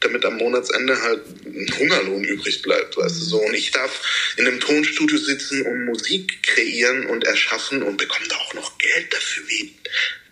[0.00, 3.40] damit am Monatsende halt ein Hungerlohn übrig bleibt, weißt du so.
[3.40, 8.36] Und ich darf in einem Tonstudio sitzen und Musik kreieren und erschaffen und bekomme da
[8.36, 9.44] auch noch Geld dafür.
[9.48, 9.74] Wie,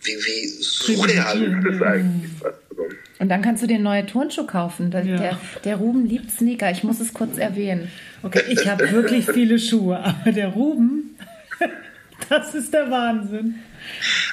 [0.03, 2.89] wie, wie surreal ist das eigentlich, weißt du so.
[3.19, 4.91] Und dann kannst du dir neue Turnschuhe kaufen.
[4.91, 5.17] Der, ja.
[5.17, 6.71] der, der, Ruben liebt Sneaker.
[6.71, 7.91] Ich muss es kurz erwähnen.
[8.23, 11.17] Okay, ich habe wirklich viele Schuhe, aber der Ruben,
[12.29, 13.61] das ist der Wahnsinn.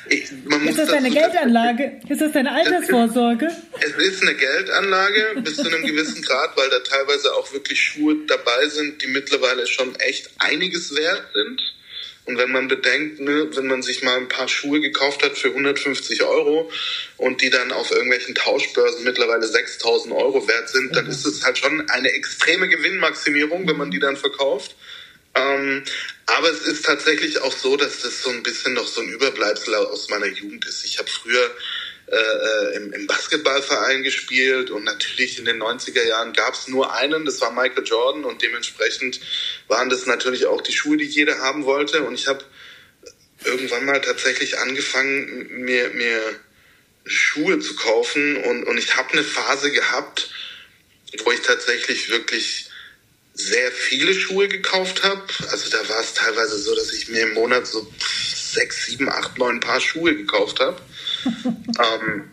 [0.09, 2.01] Ich, ist das deine Geldanlage?
[2.09, 3.49] Ist das deine Altersvorsorge?
[3.79, 8.15] Es ist eine Geldanlage bis zu einem gewissen Grad, weil da teilweise auch wirklich Schuhe
[8.27, 11.61] dabei sind, die mittlerweile schon echt einiges wert sind.
[12.25, 15.49] Und wenn man bedenkt, ne, wenn man sich mal ein paar Schuhe gekauft hat für
[15.49, 16.71] 150 Euro
[17.17, 21.11] und die dann auf irgendwelchen Tauschbörsen mittlerweile 6000 Euro wert sind, dann mhm.
[21.11, 24.75] ist es halt schon eine extreme Gewinnmaximierung, wenn man die dann verkauft.
[25.36, 25.84] Ähm,
[26.26, 29.76] aber es ist tatsächlich auch so, dass das so ein bisschen noch so ein Überbleibsel
[29.76, 30.84] aus meiner Jugend ist.
[30.86, 31.52] Ich habe früher
[32.12, 36.94] äh, äh, im, im Basketballverein gespielt und natürlich in den 90er Jahren gab es nur
[36.94, 39.22] einen, das war Michael Jordan und dementsprechend
[39.70, 42.44] waren das natürlich auch die Schuhe, die jeder haben wollte und ich habe
[43.46, 46.22] irgendwann mal tatsächlich angefangen, mir, mir
[47.06, 50.32] Schuhe zu kaufen und, und ich habe eine Phase gehabt,
[51.24, 52.70] wo ich tatsächlich wirklich
[53.45, 55.21] sehr viele Schuhe gekauft habe.
[55.49, 57.91] Also da war es teilweise so, dass ich mir im Monat so
[58.34, 60.82] sechs, sieben, acht, neun Paar Schuhe gekauft habe.
[61.25, 62.32] ähm,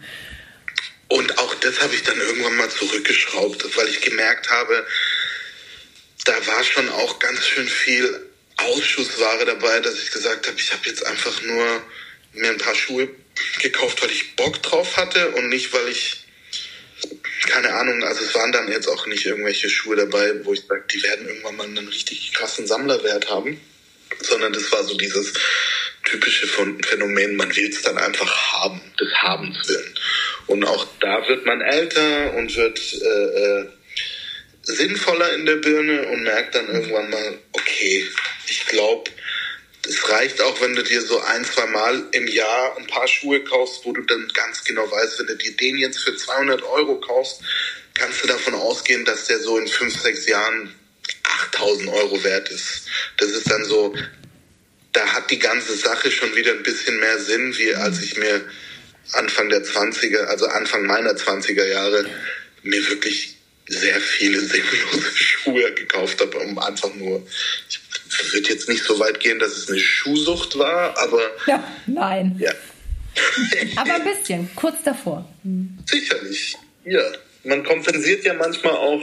[1.08, 4.86] und auch das habe ich dann irgendwann mal zurückgeschraubt, weil ich gemerkt habe,
[6.24, 10.86] da war schon auch ganz schön viel Ausschussware dabei, dass ich gesagt habe, ich habe
[10.86, 11.82] jetzt einfach nur
[12.32, 13.08] mir ein paar Schuhe
[13.62, 16.24] gekauft, weil ich Bock drauf hatte und nicht, weil ich,
[17.48, 20.84] keine Ahnung, also es waren dann jetzt auch nicht irgendwelche Schuhe dabei, wo ich sage,
[20.92, 23.60] die werden irgendwann mal einen richtig krassen Sammlerwert haben,
[24.20, 25.32] sondern das war so dieses,
[26.08, 29.94] typische Phänomen, man will es dann einfach haben, des Habens willen.
[30.46, 33.66] Und auch da wird man älter und wird äh, äh,
[34.62, 38.06] sinnvoller in der Birne und merkt dann irgendwann mal, okay,
[38.46, 39.10] ich glaube,
[39.88, 43.42] es reicht auch, wenn du dir so ein, zwei Mal im Jahr ein paar Schuhe
[43.42, 46.96] kaufst, wo du dann ganz genau weißt, wenn du dir den jetzt für 200 Euro
[47.00, 47.40] kaufst,
[47.94, 50.74] kannst du davon ausgehen, dass der so in fünf, sechs Jahren
[51.24, 52.86] 8000 Euro wert ist.
[53.16, 53.94] Das ist dann so
[54.98, 58.44] da hat die ganze Sache schon wieder ein bisschen mehr Sinn, wie als ich mir
[59.12, 62.04] Anfang der 20er, also Anfang meiner 20er Jahre,
[62.62, 63.36] mir wirklich
[63.68, 67.26] sehr viele sinnlose Schuhe gekauft habe, um einfach nur,
[67.68, 67.80] ich
[68.32, 71.20] würde jetzt nicht so weit gehen, dass es eine Schuhsucht war, aber.
[71.46, 72.36] Ja, nein.
[72.38, 72.52] Ja.
[73.76, 75.28] aber ein bisschen, kurz davor.
[75.86, 77.02] Sicherlich, ja.
[77.44, 79.02] Man kompensiert ja manchmal auch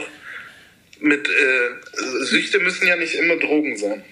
[1.00, 4.02] mit, äh, Süchte müssen ja nicht immer Drogen sein.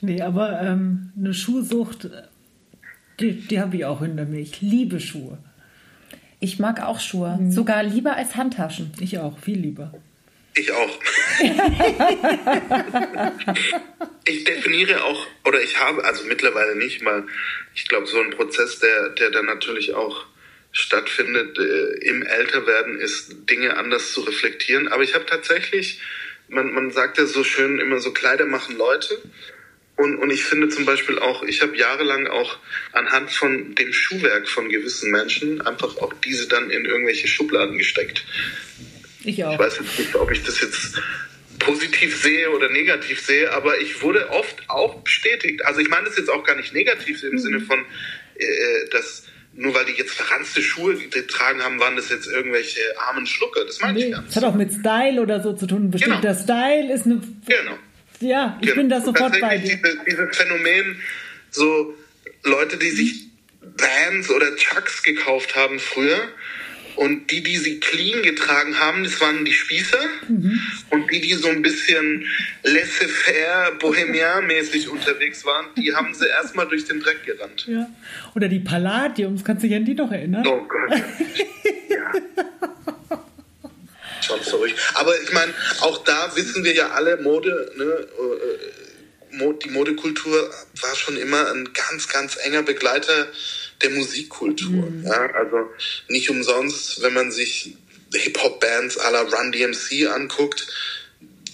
[0.00, 2.08] Nee, aber ähm, eine Schuhsucht,
[3.20, 4.40] die, die habe ich auch hinter mir.
[4.40, 5.38] Ich liebe Schuhe.
[6.40, 7.36] Ich mag auch Schuhe.
[7.40, 7.50] Mhm.
[7.50, 8.92] Sogar lieber als Handtaschen.
[9.00, 9.92] Ich auch, viel lieber.
[10.58, 10.98] Ich auch.
[14.24, 17.28] ich definiere auch, oder ich habe, also mittlerweile nicht mal,
[17.76, 20.26] ich glaube, so ein Prozess, der, der dann natürlich auch
[20.72, 24.88] stattfindet äh, im Älterwerden, ist Dinge anders zu reflektieren.
[24.88, 26.00] Aber ich habe tatsächlich,
[26.48, 29.16] man, man sagt ja so schön immer so, Kleider machen Leute.
[29.96, 32.58] Und, und ich finde zum Beispiel auch, ich habe jahrelang auch
[32.92, 38.24] anhand von dem Schuhwerk von gewissen Menschen einfach auch diese dann in irgendwelche Schubladen gesteckt.
[39.24, 39.52] Ich auch.
[39.52, 41.00] Ich weiß jetzt nicht, ob ich das jetzt
[41.58, 45.64] positiv sehe oder negativ sehe, aber ich wurde oft auch bestätigt.
[45.64, 47.38] Also ich meine das jetzt auch gar nicht negativ im mhm.
[47.38, 47.80] Sinne von,
[48.36, 48.44] äh,
[48.90, 53.64] dass nur weil die jetzt verranzte Schuhe getragen haben, waren das jetzt irgendwelche armen Schlucker.
[53.64, 54.28] Das meine nee, ich gar nicht.
[54.28, 55.90] Das hat auch mit Style oder so zu tun.
[55.90, 56.42] Bestimmter genau.
[56.42, 57.78] Style ist eine genau.
[58.20, 58.76] Ja, ich genau.
[58.76, 59.76] bin da sofort bei dir.
[59.76, 61.00] Diese, dieses Phänomen,
[61.50, 61.94] so
[62.44, 63.26] Leute, die sich
[63.60, 66.28] Vans oder Chucks gekauft haben früher
[66.98, 70.00] und die, die sie clean getragen haben, das waren die Spießer.
[70.28, 70.60] Mhm.
[70.90, 72.26] Und die, die so ein bisschen
[72.64, 77.66] laissez-faire, bohemian-mäßig unterwegs waren, die haben sie erstmal durch den Dreck gerannt.
[77.68, 77.88] Ja.
[78.34, 80.44] Oder die Palladiums, kannst du dich an die noch erinnern?
[80.44, 81.02] Oh Gott.
[81.88, 82.12] ja
[84.20, 84.78] schon verrückt.
[84.94, 90.50] Aber ich meine, auch da wissen wir ja alle, Mode, ne, äh, die Modekultur
[90.82, 93.28] war schon immer ein ganz, ganz enger Begleiter
[93.82, 94.90] der Musikkultur.
[94.90, 95.04] Mhm.
[95.06, 95.30] Ja?
[95.34, 95.70] Also
[96.08, 97.76] nicht umsonst, wenn man sich
[98.14, 100.66] Hip-Hop-Bands à la Run DMC anguckt,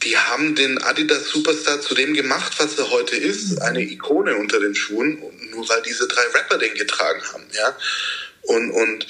[0.04, 3.58] die haben den Adidas Superstar zu dem gemacht, was er heute ist, mhm.
[3.62, 7.76] eine Ikone unter den Schuhen, nur weil diese drei Rapper den getragen haben, ja.
[8.42, 9.06] Und, und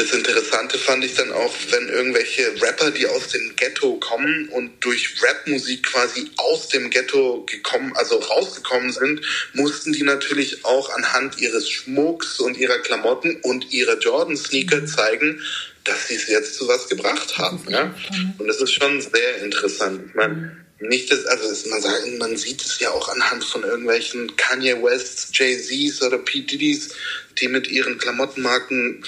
[0.00, 4.82] das Interessante fand ich dann auch, wenn irgendwelche Rapper, die aus dem Ghetto kommen und
[4.82, 9.20] durch Rapmusik quasi aus dem Ghetto gekommen, also rausgekommen sind,
[9.52, 15.42] mussten die natürlich auch anhand ihres Schmucks und ihrer Klamotten und ihrer Jordan-Sneaker zeigen,
[15.84, 17.62] dass sie es jetzt zu was gebracht haben.
[17.68, 17.94] Ja?
[18.38, 20.02] Und das ist schon sehr interessant.
[20.08, 24.34] Ich meine, nicht das, also man sagen, man sieht es ja auch anhand von irgendwelchen
[24.36, 26.40] Kanye Wests, Jay-Z's oder P.
[26.40, 26.94] Diddy's,
[27.38, 29.04] die mit ihren Klamottenmarken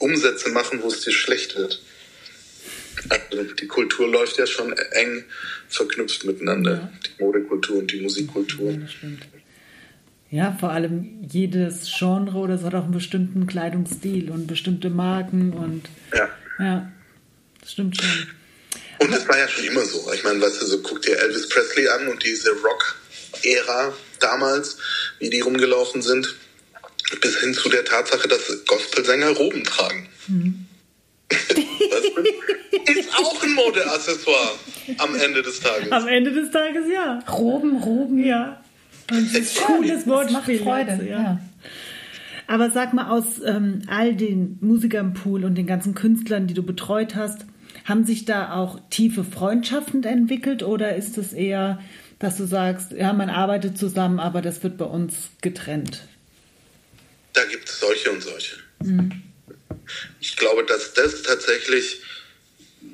[0.00, 1.80] Umsätze machen, wo es dir schlecht wird.
[3.08, 5.24] Also die Kultur läuft ja schon eng
[5.68, 6.92] verknüpft miteinander, ja.
[7.06, 8.72] die Modekultur und die Musikkultur.
[8.72, 8.88] Ja,
[10.30, 15.52] ja, vor allem jedes Genre oder so hat auch einen bestimmten Kleidungsstil und bestimmte Marken
[15.52, 16.92] und ja, ja
[17.60, 18.28] das stimmt schon.
[18.98, 20.12] Und das war ja schon immer so.
[20.12, 22.96] Ich meine, weißt du, so guck dir Elvis Presley an und diese Rock
[23.42, 24.76] Ära damals,
[25.18, 26.36] wie die rumgelaufen sind,
[27.20, 30.08] bis hin zu der Tatsache, dass Gospelsänger Roben tragen.
[30.28, 30.66] Mhm.
[31.28, 34.52] ist auch ein Modeaccessoire
[34.98, 35.90] am Ende des Tages.
[35.90, 37.20] Am Ende des Tages, ja.
[37.30, 38.24] Roben, Roben.
[38.24, 38.62] Ja.
[39.10, 40.58] Und das ist ein cooles Wortspiel.
[40.58, 41.22] Das macht Freude, ja.
[41.22, 41.40] ja.
[42.46, 46.54] Aber sag mal, aus ähm, all den Musikern im Pool und den ganzen Künstlern, die
[46.54, 47.46] du betreut hast,
[47.84, 51.78] haben sich da auch tiefe Freundschaften entwickelt oder ist es eher,
[52.18, 56.08] dass du sagst, ja, man arbeitet zusammen, aber das wird bei uns getrennt?
[57.32, 58.56] Da gibt es solche und solche.
[58.82, 59.22] Mhm.
[60.20, 62.00] Ich glaube, dass das tatsächlich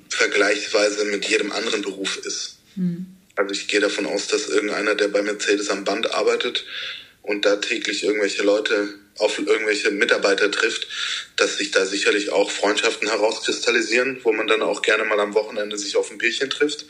[0.08, 2.58] vergleichsweise mit jedem anderen Beruf ist.
[2.76, 3.06] Mhm.
[3.34, 6.64] Also ich gehe davon aus, dass irgendeiner, der bei Mercedes am Band arbeitet
[7.22, 10.88] und da täglich irgendwelche Leute auf irgendwelche Mitarbeiter trifft,
[11.36, 15.78] dass sich da sicherlich auch Freundschaften herauskristallisieren, wo man dann auch gerne mal am Wochenende
[15.78, 16.86] sich auf ein Bierchen trifft.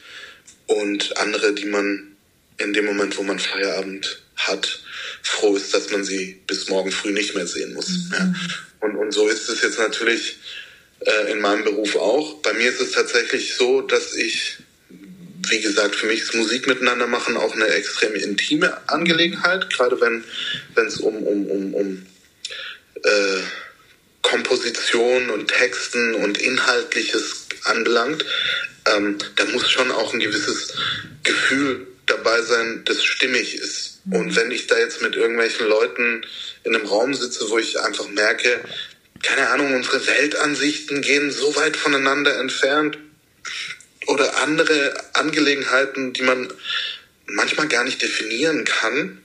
[0.67, 2.17] Und andere, die man
[2.59, 4.83] in dem Moment, wo man Feierabend hat,
[5.29, 7.89] froh ist, dass man sie bis morgen früh nicht mehr sehen muss.
[7.89, 8.13] Mhm.
[8.13, 8.35] Ja.
[8.81, 10.39] Und, und so ist es jetzt natürlich
[11.01, 12.43] äh, in meinem Beruf auch.
[12.43, 14.59] Bei mir ist es tatsächlich so, dass ich,
[15.49, 20.25] wie gesagt, für mich ist Musik miteinander machen auch eine extrem intime Angelegenheit, gerade wenn
[20.75, 22.07] es um, um, um, um
[23.03, 23.41] äh,
[24.23, 28.25] Komposition und Texten und Inhaltliches anbelangt.
[28.87, 30.75] Ähm, da muss schon auch ein gewisses
[31.23, 34.01] Gefühl dabei sein, das stimmig ist.
[34.11, 36.25] Und wenn ich da jetzt mit irgendwelchen Leuten
[36.65, 38.61] in einem Raum sitze, wo ich einfach merke,
[39.23, 42.99] keine Ahnung, unsere Weltansichten gehen so weit voneinander entfernt
[44.07, 46.53] oder andere Angelegenheiten, die man
[47.27, 49.23] manchmal gar nicht definieren kann,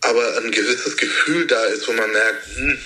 [0.00, 2.78] aber ein gewisses Gefühl da ist, wo man merkt, hm,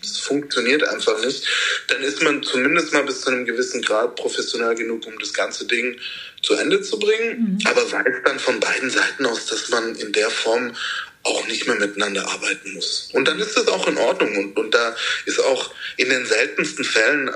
[0.00, 1.46] das funktioniert einfach nicht,
[1.88, 5.66] dann ist man zumindest mal bis zu einem gewissen Grad professionell genug, um das ganze
[5.66, 5.98] Ding
[6.44, 7.66] zu Ende zu bringen, mhm.
[7.66, 10.74] aber weiß dann von beiden Seiten aus, dass man in der Form
[11.22, 13.08] auch nicht mehr miteinander arbeiten muss.
[13.14, 14.36] Und dann ist das auch in Ordnung.
[14.36, 17.30] Und, und da ist auch in den seltensten Fällen,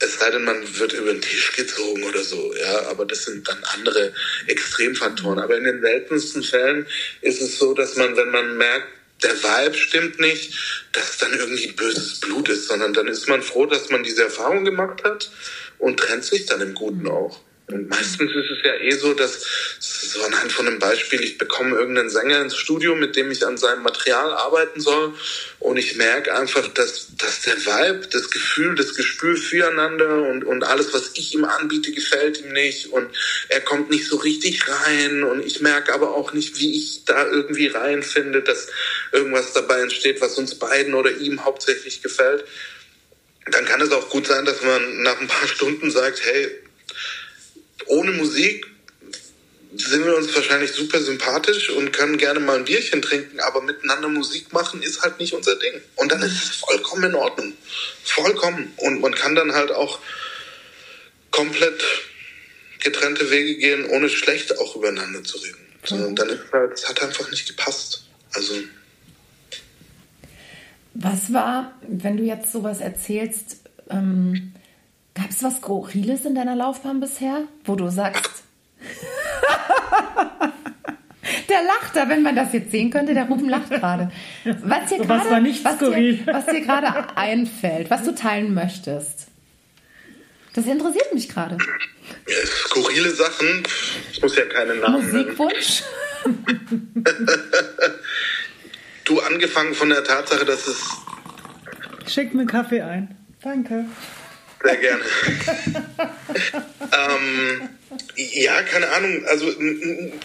[0.00, 3.48] es sei denn, man wird über den Tisch gezogen oder so, ja, aber das sind
[3.48, 4.12] dann andere
[4.46, 5.40] Extremfaktoren.
[5.40, 6.86] Aber in den seltensten Fällen
[7.20, 8.86] ist es so, dass man, wenn man merkt,
[9.24, 10.54] der Vibe stimmt nicht,
[10.92, 14.22] dass es dann irgendwie böses Blut ist, sondern dann ist man froh, dass man diese
[14.22, 15.28] Erfahrung gemacht hat
[15.78, 17.40] und trennt sich dann im Guten auch.
[17.70, 19.44] Meistens ist es ja eh so, dass,
[19.78, 23.58] so anhand von einem Beispiel, ich bekomme irgendeinen Sänger ins Studio, mit dem ich an
[23.58, 25.12] seinem Material arbeiten soll.
[25.58, 30.64] Und ich merke einfach, dass, dass der Vibe, das Gefühl, das Gespür füreinander und, und
[30.64, 32.86] alles, was ich ihm anbiete, gefällt ihm nicht.
[32.86, 33.14] Und
[33.50, 35.22] er kommt nicht so richtig rein.
[35.22, 38.68] Und ich merke aber auch nicht, wie ich da irgendwie reinfinde, dass
[39.12, 42.46] irgendwas dabei entsteht, was uns beiden oder ihm hauptsächlich gefällt.
[43.50, 46.62] Dann kann es auch gut sein, dass man nach ein paar Stunden sagt, hey,
[47.86, 48.66] ohne Musik
[49.74, 54.08] sind wir uns wahrscheinlich super sympathisch und können gerne mal ein Bierchen trinken, aber miteinander
[54.08, 55.80] Musik machen ist halt nicht unser Ding.
[55.96, 57.52] Und dann ist es vollkommen in Ordnung.
[58.02, 58.72] Vollkommen.
[58.76, 60.00] Und man kann dann halt auch
[61.30, 61.82] komplett
[62.82, 65.58] getrennte Wege gehen, ohne schlecht auch übereinander zu reden.
[65.84, 68.04] Sondern dann ist halt, es hat einfach nicht gepasst.
[68.32, 68.54] Also.
[70.94, 73.58] Was war, wenn du jetzt sowas erzählst,
[73.90, 74.54] ähm,
[75.18, 78.44] Gab es was Skurriles in deiner Laufbahn bisher, wo du sagst.
[81.48, 84.12] der lacht da, wenn man das jetzt sehen könnte, der Ruben lacht gerade.
[84.44, 85.28] Was dir gerade
[85.64, 89.26] was, dir, was dir gerade einfällt, was du teilen möchtest.
[90.52, 91.58] Das interessiert mich gerade.
[92.44, 93.64] Skurrile Sachen,
[94.12, 95.82] ich muss ja keine Namen Musikwunsch?
[99.04, 100.90] du angefangen von der Tatsache, dass es.
[102.06, 103.16] Schick mir Kaffee ein.
[103.42, 103.86] Danke.
[104.62, 105.04] Sehr gerne.
[106.80, 107.68] ähm,
[108.16, 109.24] ja, keine Ahnung.
[109.26, 109.52] Also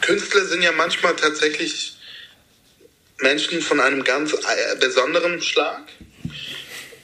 [0.01, 1.97] Künstler sind ja manchmal tatsächlich
[3.19, 5.83] Menschen von einem ganz äh, besonderen Schlag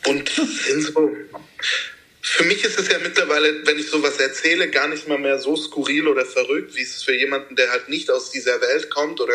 [0.05, 1.15] und sind so
[2.31, 5.55] für mich ist es ja mittlerweile, wenn ich sowas erzähle, gar nicht mal mehr so
[5.55, 9.33] skurril oder verrückt, wie es für jemanden, der halt nicht aus dieser Welt kommt oder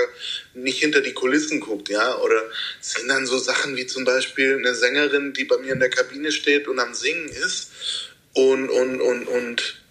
[0.54, 2.16] nicht hinter die Kulissen guckt, ja.
[2.18, 2.40] Oder
[2.80, 5.90] es sind dann so Sachen wie zum Beispiel eine Sängerin, die bei mir in der
[5.90, 7.72] Kabine steht und am Singen ist
[8.34, 9.82] und, und, und, und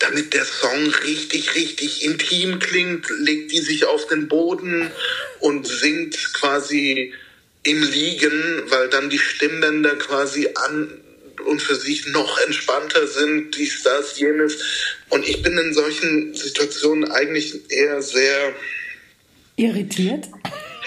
[0.00, 4.90] damit der Song richtig, richtig intim klingt, legt die sich auf den Boden
[5.38, 7.14] und singt quasi
[7.62, 11.01] im Liegen, weil dann die Stimmbänder quasi an
[11.42, 14.58] und für sich noch entspannter sind, dies, das, jenes.
[15.10, 18.54] Und ich bin in solchen Situationen eigentlich eher sehr
[19.56, 20.28] irritiert.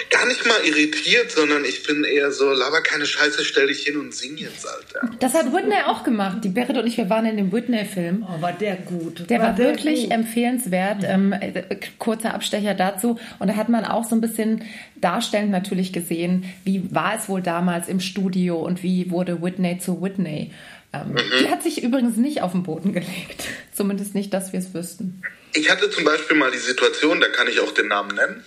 [0.10, 3.98] Gar nicht mal irritiert, sondern ich bin eher so, laber keine Scheiße, stell dich hin
[3.98, 5.10] und sing jetzt, Alter.
[5.20, 6.44] Das hat Whitney auch gemacht.
[6.44, 8.26] Die Berit und ich, wir waren in dem Whitney-Film.
[8.28, 9.30] Oh, war der gut.
[9.30, 10.12] Der war, war der wirklich gut.
[10.12, 11.04] empfehlenswert.
[11.04, 13.20] Ähm, äh, kurzer Abstecher dazu.
[13.40, 14.64] Und da hat man auch so ein bisschen
[14.96, 20.02] darstellend natürlich gesehen, wie war es wohl damals im Studio und wie wurde Whitney zu
[20.02, 20.52] Whitney.
[20.94, 21.22] Ähm, mhm.
[21.40, 23.46] Die hat sich übrigens nicht auf den Boden gelegt.
[23.74, 25.22] Zumindest nicht, dass wir es wüssten.
[25.54, 28.44] Ich hatte zum Beispiel mal die Situation, da kann ich auch den Namen nennen.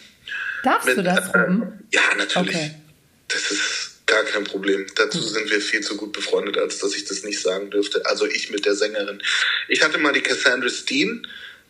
[0.62, 1.46] Darfst mit, du das, äh,
[1.90, 2.54] Ja, natürlich.
[2.54, 2.74] Okay.
[3.28, 4.86] Das ist gar kein Problem.
[4.96, 8.04] Dazu sind wir viel zu gut befreundet, als dass ich das nicht sagen dürfte.
[8.06, 9.22] Also ich mit der Sängerin.
[9.68, 11.26] Ich hatte mal die Cassandra Steen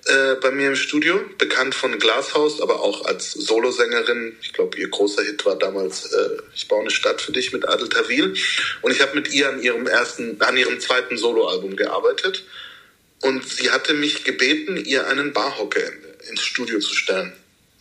[0.07, 4.36] äh, bei mir im Studio, bekannt von Glashaus, aber auch als Solosängerin.
[4.41, 7.68] Ich glaube, ihr großer Hit war damals äh, Ich baue eine Stadt für dich mit
[7.68, 8.34] Adel Tawil.
[8.82, 12.45] Und ich habe mit ihr an ihrem ersten, an ihrem zweiten Soloalbum gearbeitet.
[13.20, 15.82] Und sie hatte mich gebeten, ihr einen Barhocker
[16.30, 17.32] ins Studio zu stellen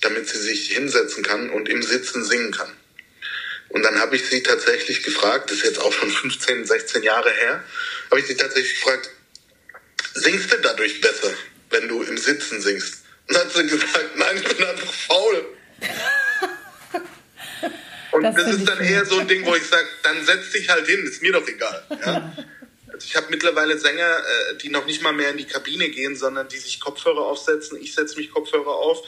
[0.02, 2.72] damit sie sich hinsetzen kann und im Sitzen singen kann.
[3.70, 7.32] Und dann habe ich sie tatsächlich gefragt, das ist jetzt auch schon 15, 16 Jahre
[7.32, 7.64] her,
[8.10, 9.10] habe ich sie tatsächlich gefragt,
[10.14, 11.34] singst du dadurch besser,
[11.70, 13.04] wenn du im Sitzen singst?
[13.28, 15.46] Und dann hat sie gesagt, nein, ich bin einfach faul.
[18.12, 20.70] Und das, das ist dann eher so ein Ding, wo ich sage, dann setz dich
[20.70, 21.86] halt hin, ist mir doch egal.
[22.06, 22.34] Ja?
[22.98, 26.16] Also ich habe mittlerweile Sänger, äh, die noch nicht mal mehr in die Kabine gehen,
[26.16, 27.80] sondern die sich Kopfhörer aufsetzen.
[27.80, 29.04] Ich setze mich Kopfhörer auf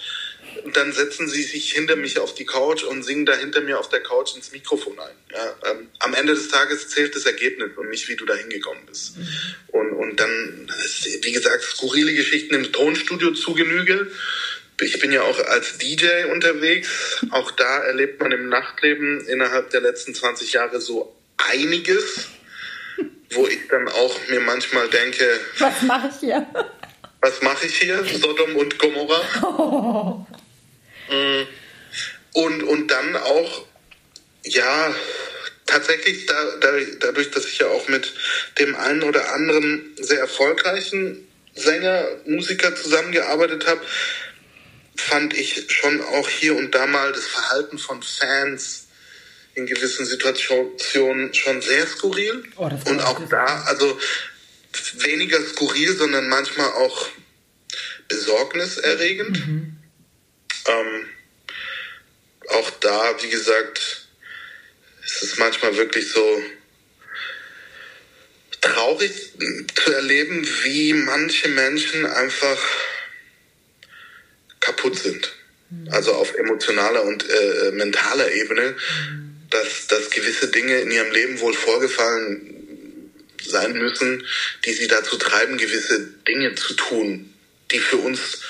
[0.74, 3.90] dann setzen sie sich hinter mich auf die Couch und singen da hinter mir auf
[3.90, 5.16] der Couch ins Mikrofon ein.
[5.32, 8.86] Ja, ähm, am Ende des Tages zählt das Ergebnis und nicht, wie du da hingekommen
[8.86, 9.16] bist.
[9.68, 10.72] Und, und dann,
[11.22, 14.12] wie gesagt, skurrile Geschichten im Tonstudio zu Genüge.
[14.82, 17.26] Ich bin ja auch als DJ unterwegs.
[17.32, 22.28] Auch da erlebt man im Nachtleben innerhalb der letzten 20 Jahre so einiges,
[23.32, 25.26] wo ich dann auch mir manchmal denke,
[25.60, 26.48] was mache ich hier?
[27.22, 28.04] Was mache ich hier?
[28.06, 29.22] Sodom und Gomorra.
[29.44, 30.26] Oh.
[32.34, 33.66] Und, und dann auch,
[34.44, 34.94] ja,
[35.66, 38.14] tatsächlich da, da, dadurch, dass ich ja auch mit
[38.60, 43.82] dem einen oder anderen sehr erfolgreichen Sänger, Musiker zusammengearbeitet habe,
[44.96, 48.88] fand ich schon auch hier und da mal das Verhalten von Fans
[49.56, 52.44] in gewissen Situationen schon sehr skurril.
[52.56, 54.00] Oh, und auch da, also
[55.04, 57.10] weniger skurril, sondern manchmal auch
[58.08, 59.48] besorgniserregend.
[59.48, 59.78] Mhm.
[60.68, 61.10] Ähm,
[62.50, 64.08] auch da, wie gesagt,
[65.04, 66.44] ist es manchmal wirklich so
[68.62, 69.12] traurig
[69.76, 72.60] zu erleben, wie manche Menschen einfach
[74.60, 75.32] kaputt sind.
[75.70, 75.90] Mhm.
[75.92, 79.48] Also auf emotionaler und äh, mentaler Ebene, mhm.
[79.50, 82.59] dass, dass gewisse Dinge in ihrem Leben wohl vorgefallen
[83.46, 84.26] sein müssen,
[84.66, 87.34] die sie dazu treiben, gewisse Dinge zu tun,
[87.72, 88.42] die für uns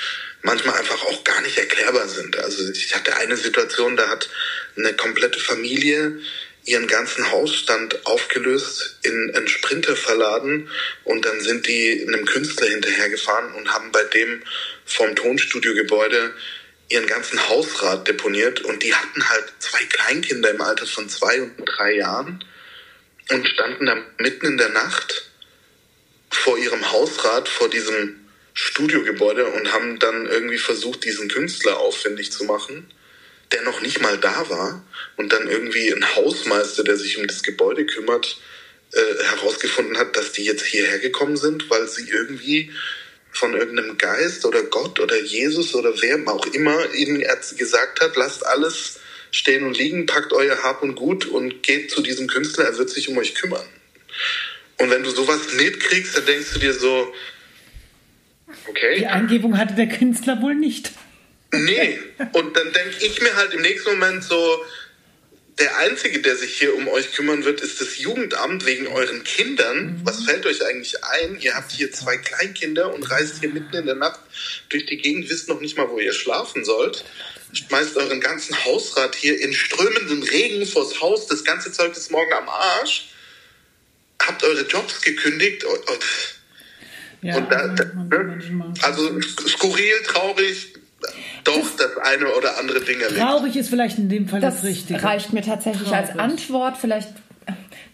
[0.42, 2.38] manchmal einfach auch gar nicht erklärbar sind.
[2.38, 4.30] Also ich hatte eine Situation, da hat
[4.78, 6.20] eine komplette Familie
[6.66, 10.70] ihren ganzen Hausstand aufgelöst, in einen Sprinter verladen
[11.04, 14.44] und dann sind die einem Künstler hinterhergefahren und haben bei dem
[14.86, 16.34] vom Tonstudiogebäude
[16.90, 21.56] ihren ganzen Hausrat deponiert und die hatten halt zwei Kleinkinder im Alter von zwei und
[21.66, 22.44] drei Jahren
[23.32, 25.30] und standen da mitten in der Nacht
[26.30, 32.44] vor ihrem Hausrat, vor diesem Studiogebäude und haben dann irgendwie versucht, diesen Künstler aufwendig zu
[32.44, 32.92] machen,
[33.52, 34.86] der noch nicht mal da war
[35.18, 38.40] und dann irgendwie ein Hausmeister, der sich um das Gebäude kümmert,
[38.92, 42.72] äh, herausgefunden hat, dass die jetzt hierher gekommen sind, weil sie irgendwie
[43.32, 47.24] von irgendeinem Geist oder Gott oder Jesus oder wer auch immer ihnen
[47.56, 48.99] gesagt hat, lasst alles
[49.32, 52.90] stehen und liegen, packt euer Hab und Gut und geht zu diesem Künstler, er wird
[52.90, 53.66] sich um euch kümmern.
[54.80, 57.14] Und wenn du sowas mitkriegst, dann denkst du dir so,
[58.68, 58.96] okay.
[58.98, 60.92] Die Eingebung hatte der Künstler wohl nicht.
[61.52, 62.00] Nee,
[62.34, 64.64] und dann denke ich mir halt im nächsten Moment so,
[65.58, 69.78] der Einzige, der sich hier um euch kümmern wird, ist das Jugendamt wegen euren Kindern.
[69.84, 70.02] Mhm.
[70.06, 71.38] Was fällt euch eigentlich ein?
[71.42, 74.22] Ihr habt hier zwei Kleinkinder und reist hier mitten in der Nacht
[74.70, 77.04] durch die Gegend, wisst noch nicht mal, wo ihr schlafen sollt
[77.54, 82.34] schmeißt euren ganzen Hausrat hier in strömenden Regen vors Haus, das ganze Zeug ist morgen
[82.34, 83.10] am Arsch,
[84.22, 86.06] habt eure Jobs gekündigt und, und,
[87.22, 88.74] ja, und da, da, ne?
[88.82, 90.74] also skurril, traurig,
[91.44, 93.22] doch das, das, eine oder andere Ding erlebt.
[93.22, 95.02] Traurig ist vielleicht in dem Fall das, das Richtige.
[95.02, 96.10] reicht mir tatsächlich traurig.
[96.10, 96.78] als Antwort.
[96.78, 97.10] Vielleicht,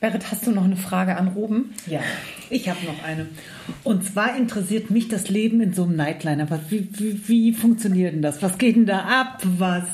[0.06, 1.74] Berit, hast du noch eine Frage an Ruben?
[1.88, 2.02] Ja,
[2.52, 3.28] ich habe noch eine.
[3.84, 6.48] Und zwar interessiert mich das Leben in so einem Nightliner.
[6.52, 8.44] Was, wie, wie, wie funktioniert denn das?
[8.44, 9.42] Was geht denn da ab?
[9.58, 9.86] Was,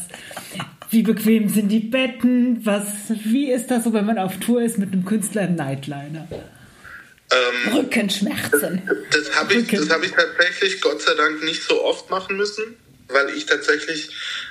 [0.90, 2.66] wie bequem sind die Betten?
[2.66, 2.84] Was,
[3.24, 6.28] wie ist das so, wenn man auf Tour ist mit einem Künstler im Nightliner?
[6.30, 8.82] Ähm, Rückenschmerzen.
[8.86, 12.76] Das, das habe ich, hab ich tatsächlich Gott sei Dank nicht so oft machen müssen,
[13.08, 14.10] weil ich tatsächlich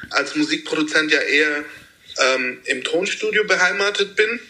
[0.08, 1.64] als Musikproduzent ja eher
[2.34, 4.40] ähm, im Tonstudio beheimatet bin.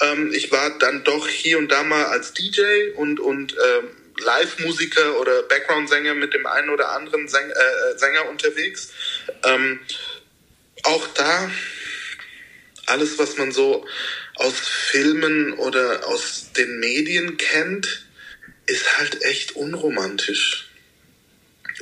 [0.00, 3.88] Ähm, ich war dann doch hier und da mal als DJ und, und ähm,
[4.22, 8.92] Live-Musiker oder Background-Sänger mit dem einen oder anderen Säng äh, Sänger unterwegs.
[9.44, 9.80] Ähm,
[10.82, 11.50] auch da
[12.86, 13.86] alles, was man so
[14.36, 18.06] aus Filmen oder aus den Medien kennt,
[18.66, 20.70] ist halt echt unromantisch.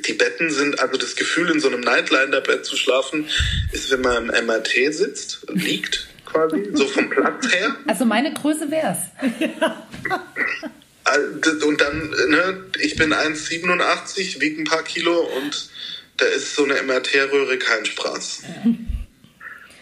[0.06, 3.28] Die Betten sind, also das Gefühl, in so einem Nightliner-Bett zu schlafen,
[3.72, 7.76] ist, wenn man im MRT sitzt, liegt quasi, so vom Platz her.
[7.86, 8.98] Also meine Größe wär's.
[11.64, 15.70] und dann, ne, ich bin 1,87, wiege ein paar Kilo und
[16.18, 18.42] da ist so eine MRT-Röhre kein Spaß.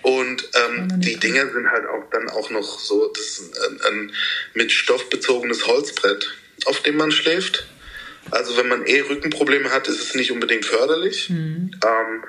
[0.02, 4.12] Und ähm, die Dinger sind halt auch dann auch noch so, das ist ein, ein
[4.54, 6.32] mit Stoff bezogenes Holzbrett,
[6.66, 7.66] auf dem man schläft.
[8.30, 11.28] Also wenn man eh Rückenprobleme hat, ist es nicht unbedingt förderlich.
[11.28, 11.72] Mhm.
[11.84, 12.24] Ähm,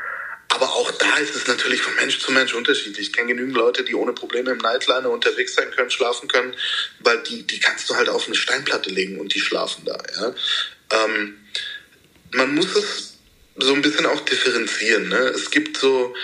[0.57, 3.09] aber auch da ist es natürlich von Mensch zu Mensch unterschiedlich.
[3.09, 6.55] Ich kenne genügend Leute, die ohne Probleme im Nightliner unterwegs sein können, schlafen können,
[6.99, 10.01] weil die, die kannst du halt auf eine Steinplatte legen und die schlafen da.
[10.15, 10.33] Ja?
[11.03, 11.37] Ähm,
[12.31, 13.17] man muss es
[13.55, 15.09] so ein bisschen auch differenzieren.
[15.09, 15.17] Ne?
[15.27, 16.15] Es gibt so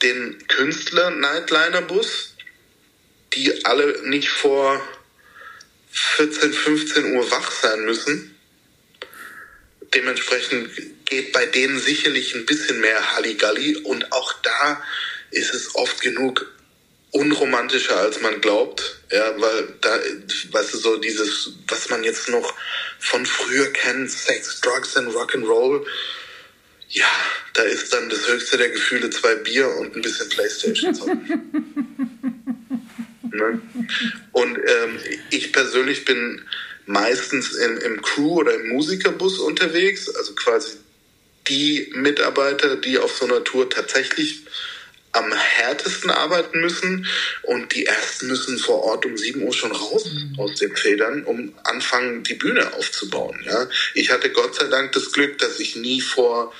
[0.00, 2.34] den Künstler Nightliner Bus,
[3.34, 4.80] die alle nicht vor
[5.90, 8.38] 14, 15 Uhr wach sein müssen.
[9.92, 10.70] Dementsprechend
[11.12, 14.82] geht bei denen sicherlich ein bisschen mehr Halligalli und auch da
[15.30, 16.50] ist es oft genug
[17.10, 20.00] unromantischer als man glaubt, ja, weil da,
[20.52, 22.54] weißt du, so dieses, was man jetzt noch
[22.98, 25.84] von früher kennt, Sex, Drugs and Rock'n'Roll,
[26.88, 27.10] ja,
[27.52, 30.94] da ist dann das höchste der Gefühle zwei Bier und ein bisschen Playstation.
[33.30, 33.60] ne?
[34.32, 34.98] Und ähm,
[35.28, 36.40] ich persönlich bin
[36.86, 40.78] meistens im, im Crew- oder im Musikerbus unterwegs, also quasi
[41.48, 44.42] die Mitarbeiter, die auf so einer Tour tatsächlich
[45.12, 47.06] am härtesten arbeiten müssen
[47.42, 50.38] und die ersten müssen vor Ort um 7 Uhr schon raus mhm.
[50.38, 53.38] aus den Federn, um anfangen, die Bühne aufzubauen.
[53.44, 53.68] Ja?
[53.94, 56.52] Ich hatte Gott sei Dank das Glück, dass ich nie vor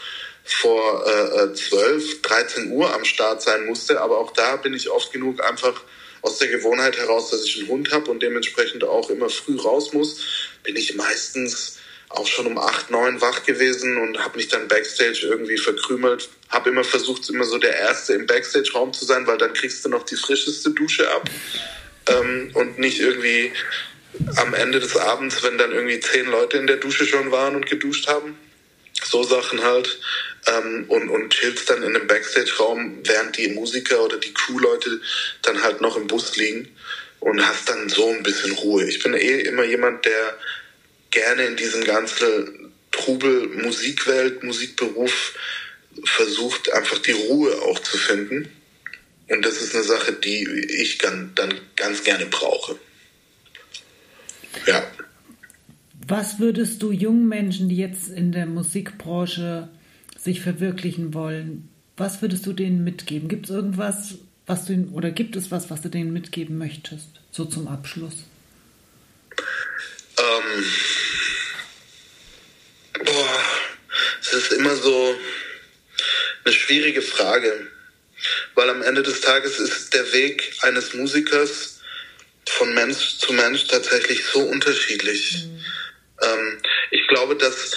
[0.45, 4.01] vor äh, 12, 13 Uhr am Start sein musste.
[4.01, 5.80] Aber auch da bin ich oft genug einfach
[6.20, 9.93] aus der Gewohnheit heraus, dass ich einen Hund habe und dementsprechend auch immer früh raus
[9.93, 10.20] muss,
[10.62, 11.78] bin ich meistens
[12.17, 16.29] auch schon um 8, 9 wach gewesen und habe mich dann backstage irgendwie verkrümelt.
[16.49, 19.89] Habe immer versucht, immer so der Erste im Backstage-Raum zu sein, weil dann kriegst du
[19.89, 21.29] noch die frischeste Dusche ab
[22.09, 23.53] ähm, und nicht irgendwie
[24.37, 27.67] am Ende des Abends, wenn dann irgendwie zehn Leute in der Dusche schon waren und
[27.67, 28.39] geduscht haben.
[29.05, 29.99] So Sachen halt
[30.47, 35.01] ähm, und, und chillst dann in einem Backstage-Raum, während die Musiker oder die Crew-Leute
[35.43, 36.69] dann halt noch im Bus liegen
[37.21, 38.85] und hast dann so ein bisschen Ruhe.
[38.85, 40.39] Ich bin eh immer jemand, der
[41.13, 45.35] gerne in diesem ganzen Trubel Musikwelt, Musikberuf
[46.05, 48.49] versucht, einfach die Ruhe auch zu finden.
[49.29, 51.33] Und das ist eine Sache, die ich dann
[51.77, 52.77] ganz gerne brauche.
[54.67, 54.85] Ja.
[56.07, 59.69] Was würdest du jungen Menschen, die jetzt in der Musikbranche
[60.19, 63.29] sich verwirklichen wollen, was würdest du denen mitgeben?
[63.29, 67.45] Gibt es irgendwas, was du oder gibt es was, was du denen mitgeben möchtest, so
[67.45, 68.25] zum Abschluss?
[70.19, 70.73] Ähm,
[73.05, 73.45] boah,
[74.21, 75.17] es ist immer so
[76.45, 77.69] eine schwierige Frage,
[78.55, 81.81] weil am Ende des Tages ist der Weg eines Musikers
[82.49, 85.45] von Mensch zu Mensch tatsächlich so unterschiedlich.
[85.45, 85.65] Mhm.
[86.23, 87.73] Ähm, ich glaube, dass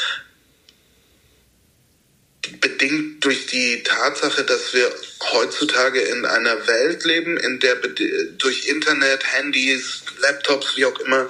[2.62, 4.94] bedingt durch die Tatsache, dass wir
[5.32, 11.30] heutzutage in einer Welt leben, in der durch Internet, Handys, Laptops, wie auch immer,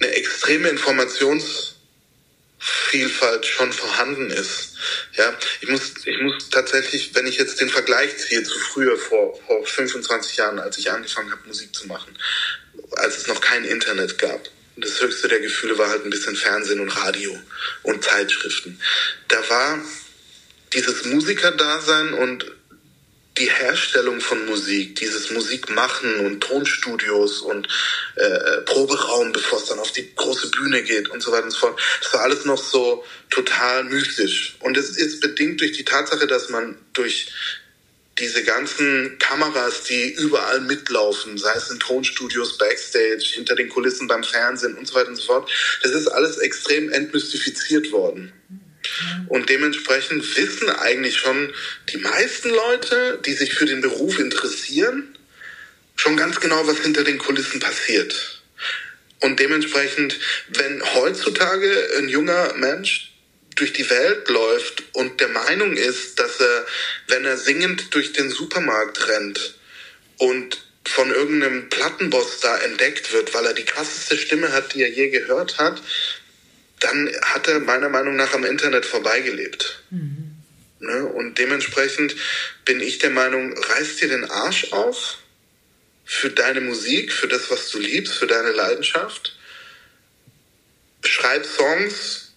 [0.00, 4.76] eine extreme Informationsvielfalt schon vorhanden ist.
[5.16, 9.38] Ja, ich muss, ich muss tatsächlich, wenn ich jetzt den Vergleich ziehe zu früher, vor,
[9.46, 12.16] vor 25 Jahren, als ich angefangen habe, Musik zu machen,
[12.96, 14.40] als es noch kein Internet gab.
[14.76, 17.38] Das höchste der Gefühle war halt ein bisschen Fernsehen und Radio
[17.84, 18.80] und Zeitschriften.
[19.28, 19.80] Da war
[20.72, 22.50] dieses Musikerdasein und
[23.38, 27.66] die Herstellung von Musik, dieses Musikmachen und Tonstudios und
[28.14, 31.58] äh, Proberaum, bevor es dann auf die große Bühne geht und so weiter und so
[31.58, 34.56] fort, das war alles noch so total mystisch.
[34.60, 37.32] Und es ist bedingt durch die Tatsache, dass man durch
[38.18, 44.22] diese ganzen Kameras, die überall mitlaufen, sei es in Tonstudios, Backstage, hinter den Kulissen beim
[44.22, 45.50] Fernsehen und so weiter und so fort,
[45.82, 48.32] das ist alles extrem entmystifiziert worden.
[49.28, 51.52] Und dementsprechend wissen eigentlich schon
[51.90, 55.16] die meisten Leute, die sich für den Beruf interessieren,
[55.96, 58.42] schon ganz genau, was hinter den Kulissen passiert.
[59.20, 60.18] Und dementsprechend,
[60.48, 63.12] wenn heutzutage ein junger Mensch
[63.56, 66.66] durch die Welt läuft und der Meinung ist, dass er,
[67.08, 69.54] wenn er singend durch den Supermarkt rennt
[70.18, 74.90] und von irgendeinem Plattenboss da entdeckt wird, weil er die krasseste Stimme hat, die er
[74.90, 75.80] je gehört hat,
[76.80, 79.82] dann hat er meiner Meinung nach am Internet vorbeigelebt.
[79.90, 80.36] Mhm.
[80.80, 81.04] Ne?
[81.06, 82.14] Und dementsprechend
[82.64, 85.18] bin ich der Meinung, reiß dir den Arsch auf
[86.04, 89.36] für deine Musik, für das, was du liebst, für deine Leidenschaft.
[91.02, 92.32] Schreib Songs,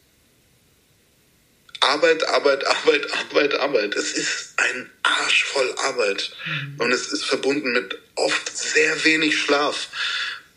[1.81, 3.95] Arbeit, Arbeit, Arbeit, Arbeit, Arbeit.
[3.95, 6.31] Es ist ein Arsch voll Arbeit.
[6.45, 6.75] Mhm.
[6.79, 9.89] Und es ist verbunden mit oft sehr wenig Schlaf.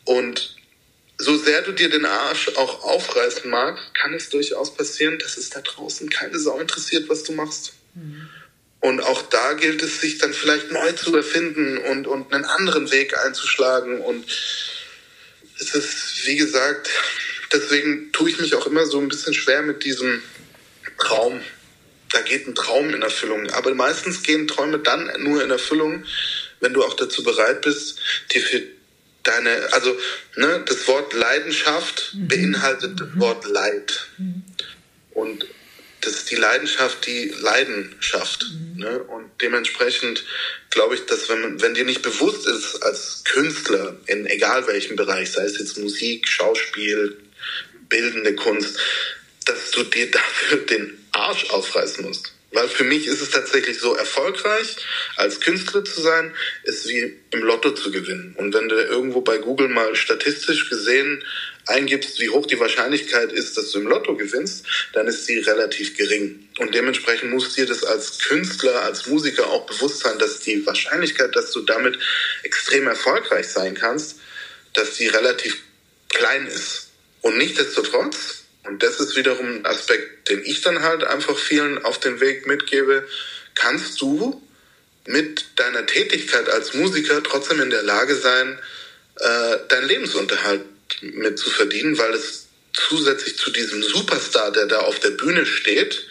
[0.04, 0.56] Und
[1.20, 5.50] so sehr du dir den Arsch auch aufreißen magst, kann es durchaus passieren, dass es
[5.50, 7.74] da draußen keine Sau interessiert, was du machst.
[7.94, 8.28] Mhm.
[8.80, 12.90] Und auch da gilt es, sich dann vielleicht neu zu erfinden und, und einen anderen
[12.90, 14.00] Weg einzuschlagen.
[14.00, 14.24] Und
[15.60, 16.88] es ist, wie gesagt,
[17.52, 20.22] deswegen tue ich mich auch immer so ein bisschen schwer mit diesem
[20.98, 21.42] Traum.
[22.12, 23.50] Da geht ein Traum in Erfüllung.
[23.50, 26.04] Aber meistens gehen Träume dann nur in Erfüllung,
[26.60, 27.98] wenn du auch dazu bereit bist,
[28.32, 28.62] dir für
[29.22, 29.96] deine, also
[30.36, 32.28] ne, das Wort Leidenschaft mhm.
[32.28, 33.20] beinhaltet das mhm.
[33.20, 34.06] Wort Leid.
[34.18, 34.42] Mhm.
[35.12, 35.46] Und
[36.00, 38.46] das ist die Leidenschaft, die Leidenschaft.
[38.50, 38.80] Mhm.
[38.80, 38.98] Ne?
[39.00, 40.24] Und dementsprechend
[40.70, 45.32] glaube ich, dass wenn, wenn dir nicht bewusst ist als Künstler in egal welchem Bereich,
[45.32, 47.18] sei es jetzt Musik, Schauspiel,
[47.88, 48.78] bildende Kunst,
[49.44, 52.32] dass du dir dafür den Arsch aufreißen musst.
[52.52, 54.76] Weil für mich ist es tatsächlich so, erfolgreich
[55.16, 56.34] als Künstler zu sein,
[56.64, 58.34] ist wie im Lotto zu gewinnen.
[58.36, 61.22] Und wenn du irgendwo bei Google mal statistisch gesehen
[61.66, 65.96] eingibst, wie hoch die Wahrscheinlichkeit ist, dass du im Lotto gewinnst, dann ist sie relativ
[65.96, 66.48] gering.
[66.58, 71.36] Und dementsprechend muss dir das als Künstler, als Musiker auch bewusst sein, dass die Wahrscheinlichkeit,
[71.36, 71.98] dass du damit
[72.42, 74.16] extrem erfolgreich sein kannst,
[74.74, 75.56] dass die relativ
[76.08, 76.88] klein ist.
[77.20, 81.98] Und nichtsdestotrotz und das ist wiederum ein Aspekt, den ich dann halt einfach vielen auf
[81.98, 83.06] den Weg mitgebe.
[83.54, 84.42] Kannst du
[85.06, 88.58] mit deiner Tätigkeit als Musiker trotzdem in der Lage sein,
[89.16, 90.62] äh, deinen Lebensunterhalt
[91.00, 96.06] mit zu verdienen, weil es zusätzlich zu diesem Superstar, der da auf der Bühne steht,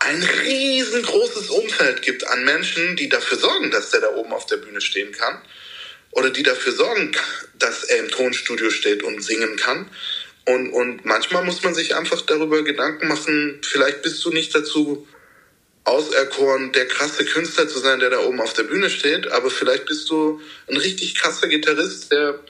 [0.00, 4.58] ein riesengroßes Umfeld gibt an Menschen, die dafür sorgen, dass der da oben auf der
[4.58, 5.42] Bühne stehen kann
[6.12, 7.12] oder die dafür sorgen,
[7.58, 9.90] dass er im Tonstudio steht und singen kann.
[10.48, 15.06] Und, und manchmal muss man sich einfach darüber Gedanken machen, vielleicht bist du nicht dazu
[15.84, 19.84] auserkoren, der krasse Künstler zu sein, der da oben auf der Bühne steht, aber vielleicht
[19.84, 22.40] bist du ein richtig krasser Gitarrist, der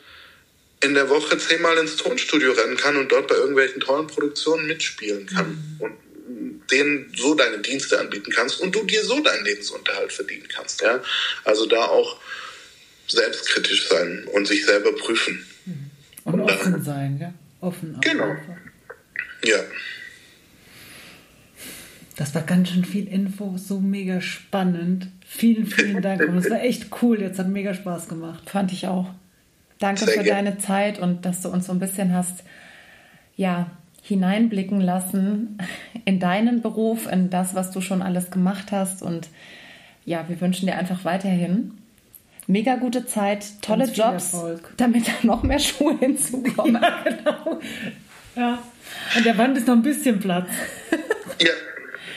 [0.81, 5.27] in der Woche zehnmal ins Tonstudio rennen kann und dort bei irgendwelchen tollen Produktionen mitspielen
[5.27, 5.81] kann mhm.
[5.81, 10.83] und denen so deine Dienste anbieten kannst und du dir so deinen Lebensunterhalt verdienen kannst.
[10.83, 11.03] Ja?
[11.43, 12.21] Also da auch
[13.09, 15.45] selbstkritisch sein und sich selber prüfen.
[15.65, 15.91] Mhm.
[16.23, 17.97] Und, und offen sein, ja offen.
[17.97, 18.35] Auch genau.
[19.45, 19.59] Ja.
[22.17, 25.09] Das war ganz schön viel Info, so mega spannend.
[25.25, 26.21] Vielen, vielen Dank.
[26.23, 27.21] Und es war echt cool.
[27.21, 28.51] Jetzt hat mega Spaß gemacht.
[28.51, 29.11] Fand ich auch.
[29.79, 30.51] Danke Sehr für gerne.
[30.51, 32.43] deine Zeit und dass du uns so ein bisschen hast,
[33.37, 33.71] ja,
[34.03, 35.59] hineinblicken lassen
[36.05, 39.03] in deinen Beruf, in das, was du schon alles gemacht hast.
[39.03, 39.29] Und
[40.05, 41.78] ja, wir wünschen dir einfach weiterhin
[42.49, 44.33] mega gute Zeit, tolle Jobs,
[44.77, 46.83] damit da noch mehr Schuhe hinzukommen.
[46.83, 47.61] Ja, genau.
[48.35, 48.63] Ja.
[49.15, 50.49] An der Wand ist noch ein bisschen Platz.
[51.41, 51.53] Ja,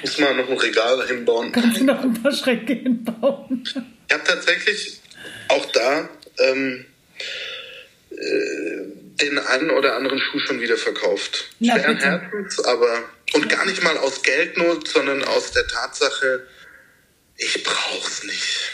[0.02, 1.52] muss man noch ein Regal hinbauen.
[1.52, 3.64] Kannst du noch ein paar Schränke hinbauen?
[3.64, 5.00] Ich habe tatsächlich
[5.50, 6.10] auch da
[6.40, 6.86] ähm,
[8.10, 8.16] äh,
[9.22, 11.50] den einen oder anderen Schuh schon wieder verkauft.
[11.60, 13.04] Ja, Schweren Herzens, aber
[13.34, 16.48] und gar nicht mal aus Geldnot, sondern aus der Tatsache,
[17.38, 18.72] ich brauch's nicht.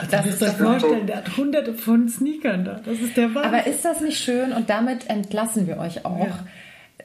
[0.00, 2.80] Also das ist das vorstellen, der hat hunderte von Sneakern da.
[2.84, 3.54] Das ist der Wahnsinn.
[3.54, 4.52] Aber ist das nicht schön?
[4.52, 6.26] Und damit entlassen wir euch auch.
[6.26, 6.46] Ja.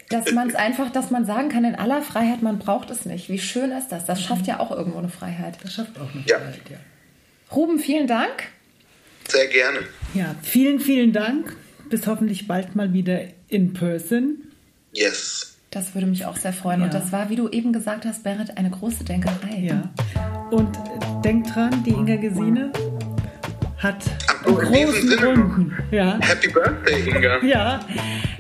[0.09, 3.27] Dass man es einfach, dass man sagen kann, in aller Freiheit, man braucht es nicht.
[3.29, 4.05] Wie schön ist das?
[4.05, 5.57] Das schafft ja auch irgendwo eine Freiheit.
[5.61, 6.37] Das schafft auch eine ja.
[6.37, 6.77] Freiheit, ja.
[7.53, 8.49] Ruben, vielen Dank.
[9.27, 9.79] Sehr gerne.
[10.13, 11.55] Ja, vielen, vielen Dank.
[11.89, 14.37] Bis hoffentlich bald mal wieder in person.
[14.93, 15.54] Yes.
[15.75, 16.79] Das würde mich auch sehr freuen.
[16.79, 16.85] Ja.
[16.85, 19.59] Und das war, wie du eben gesagt hast, Berit, eine große Denkerei.
[19.59, 19.83] Ja.
[20.49, 20.69] Und
[21.25, 22.71] denk dran, die Inga Gesine
[23.79, 23.97] hat
[24.45, 25.73] oh, einen großen Runden.
[25.91, 26.17] Ja.
[26.21, 27.43] Happy Birthday, Inga.
[27.43, 27.81] Ja.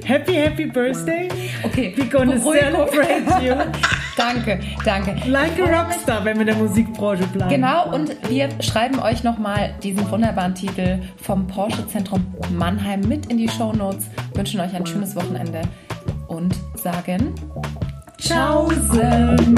[0.05, 1.27] Happy, happy Birthday.
[1.63, 1.93] Okay.
[1.97, 3.53] We're gonna celebrate you.
[4.17, 5.29] danke, danke.
[5.29, 7.49] Like a Rockstar, wenn wir in der Musikbranche bleiben.
[7.49, 13.37] Genau, und wir schreiben euch nochmal diesen wunderbaren Titel vom Porsche Zentrum Mannheim mit in
[13.37, 14.05] die Show Notes.
[14.35, 15.63] Wünschen euch ein schönes Wochenende
[16.27, 17.33] und sagen
[18.17, 19.55] Tschaußen!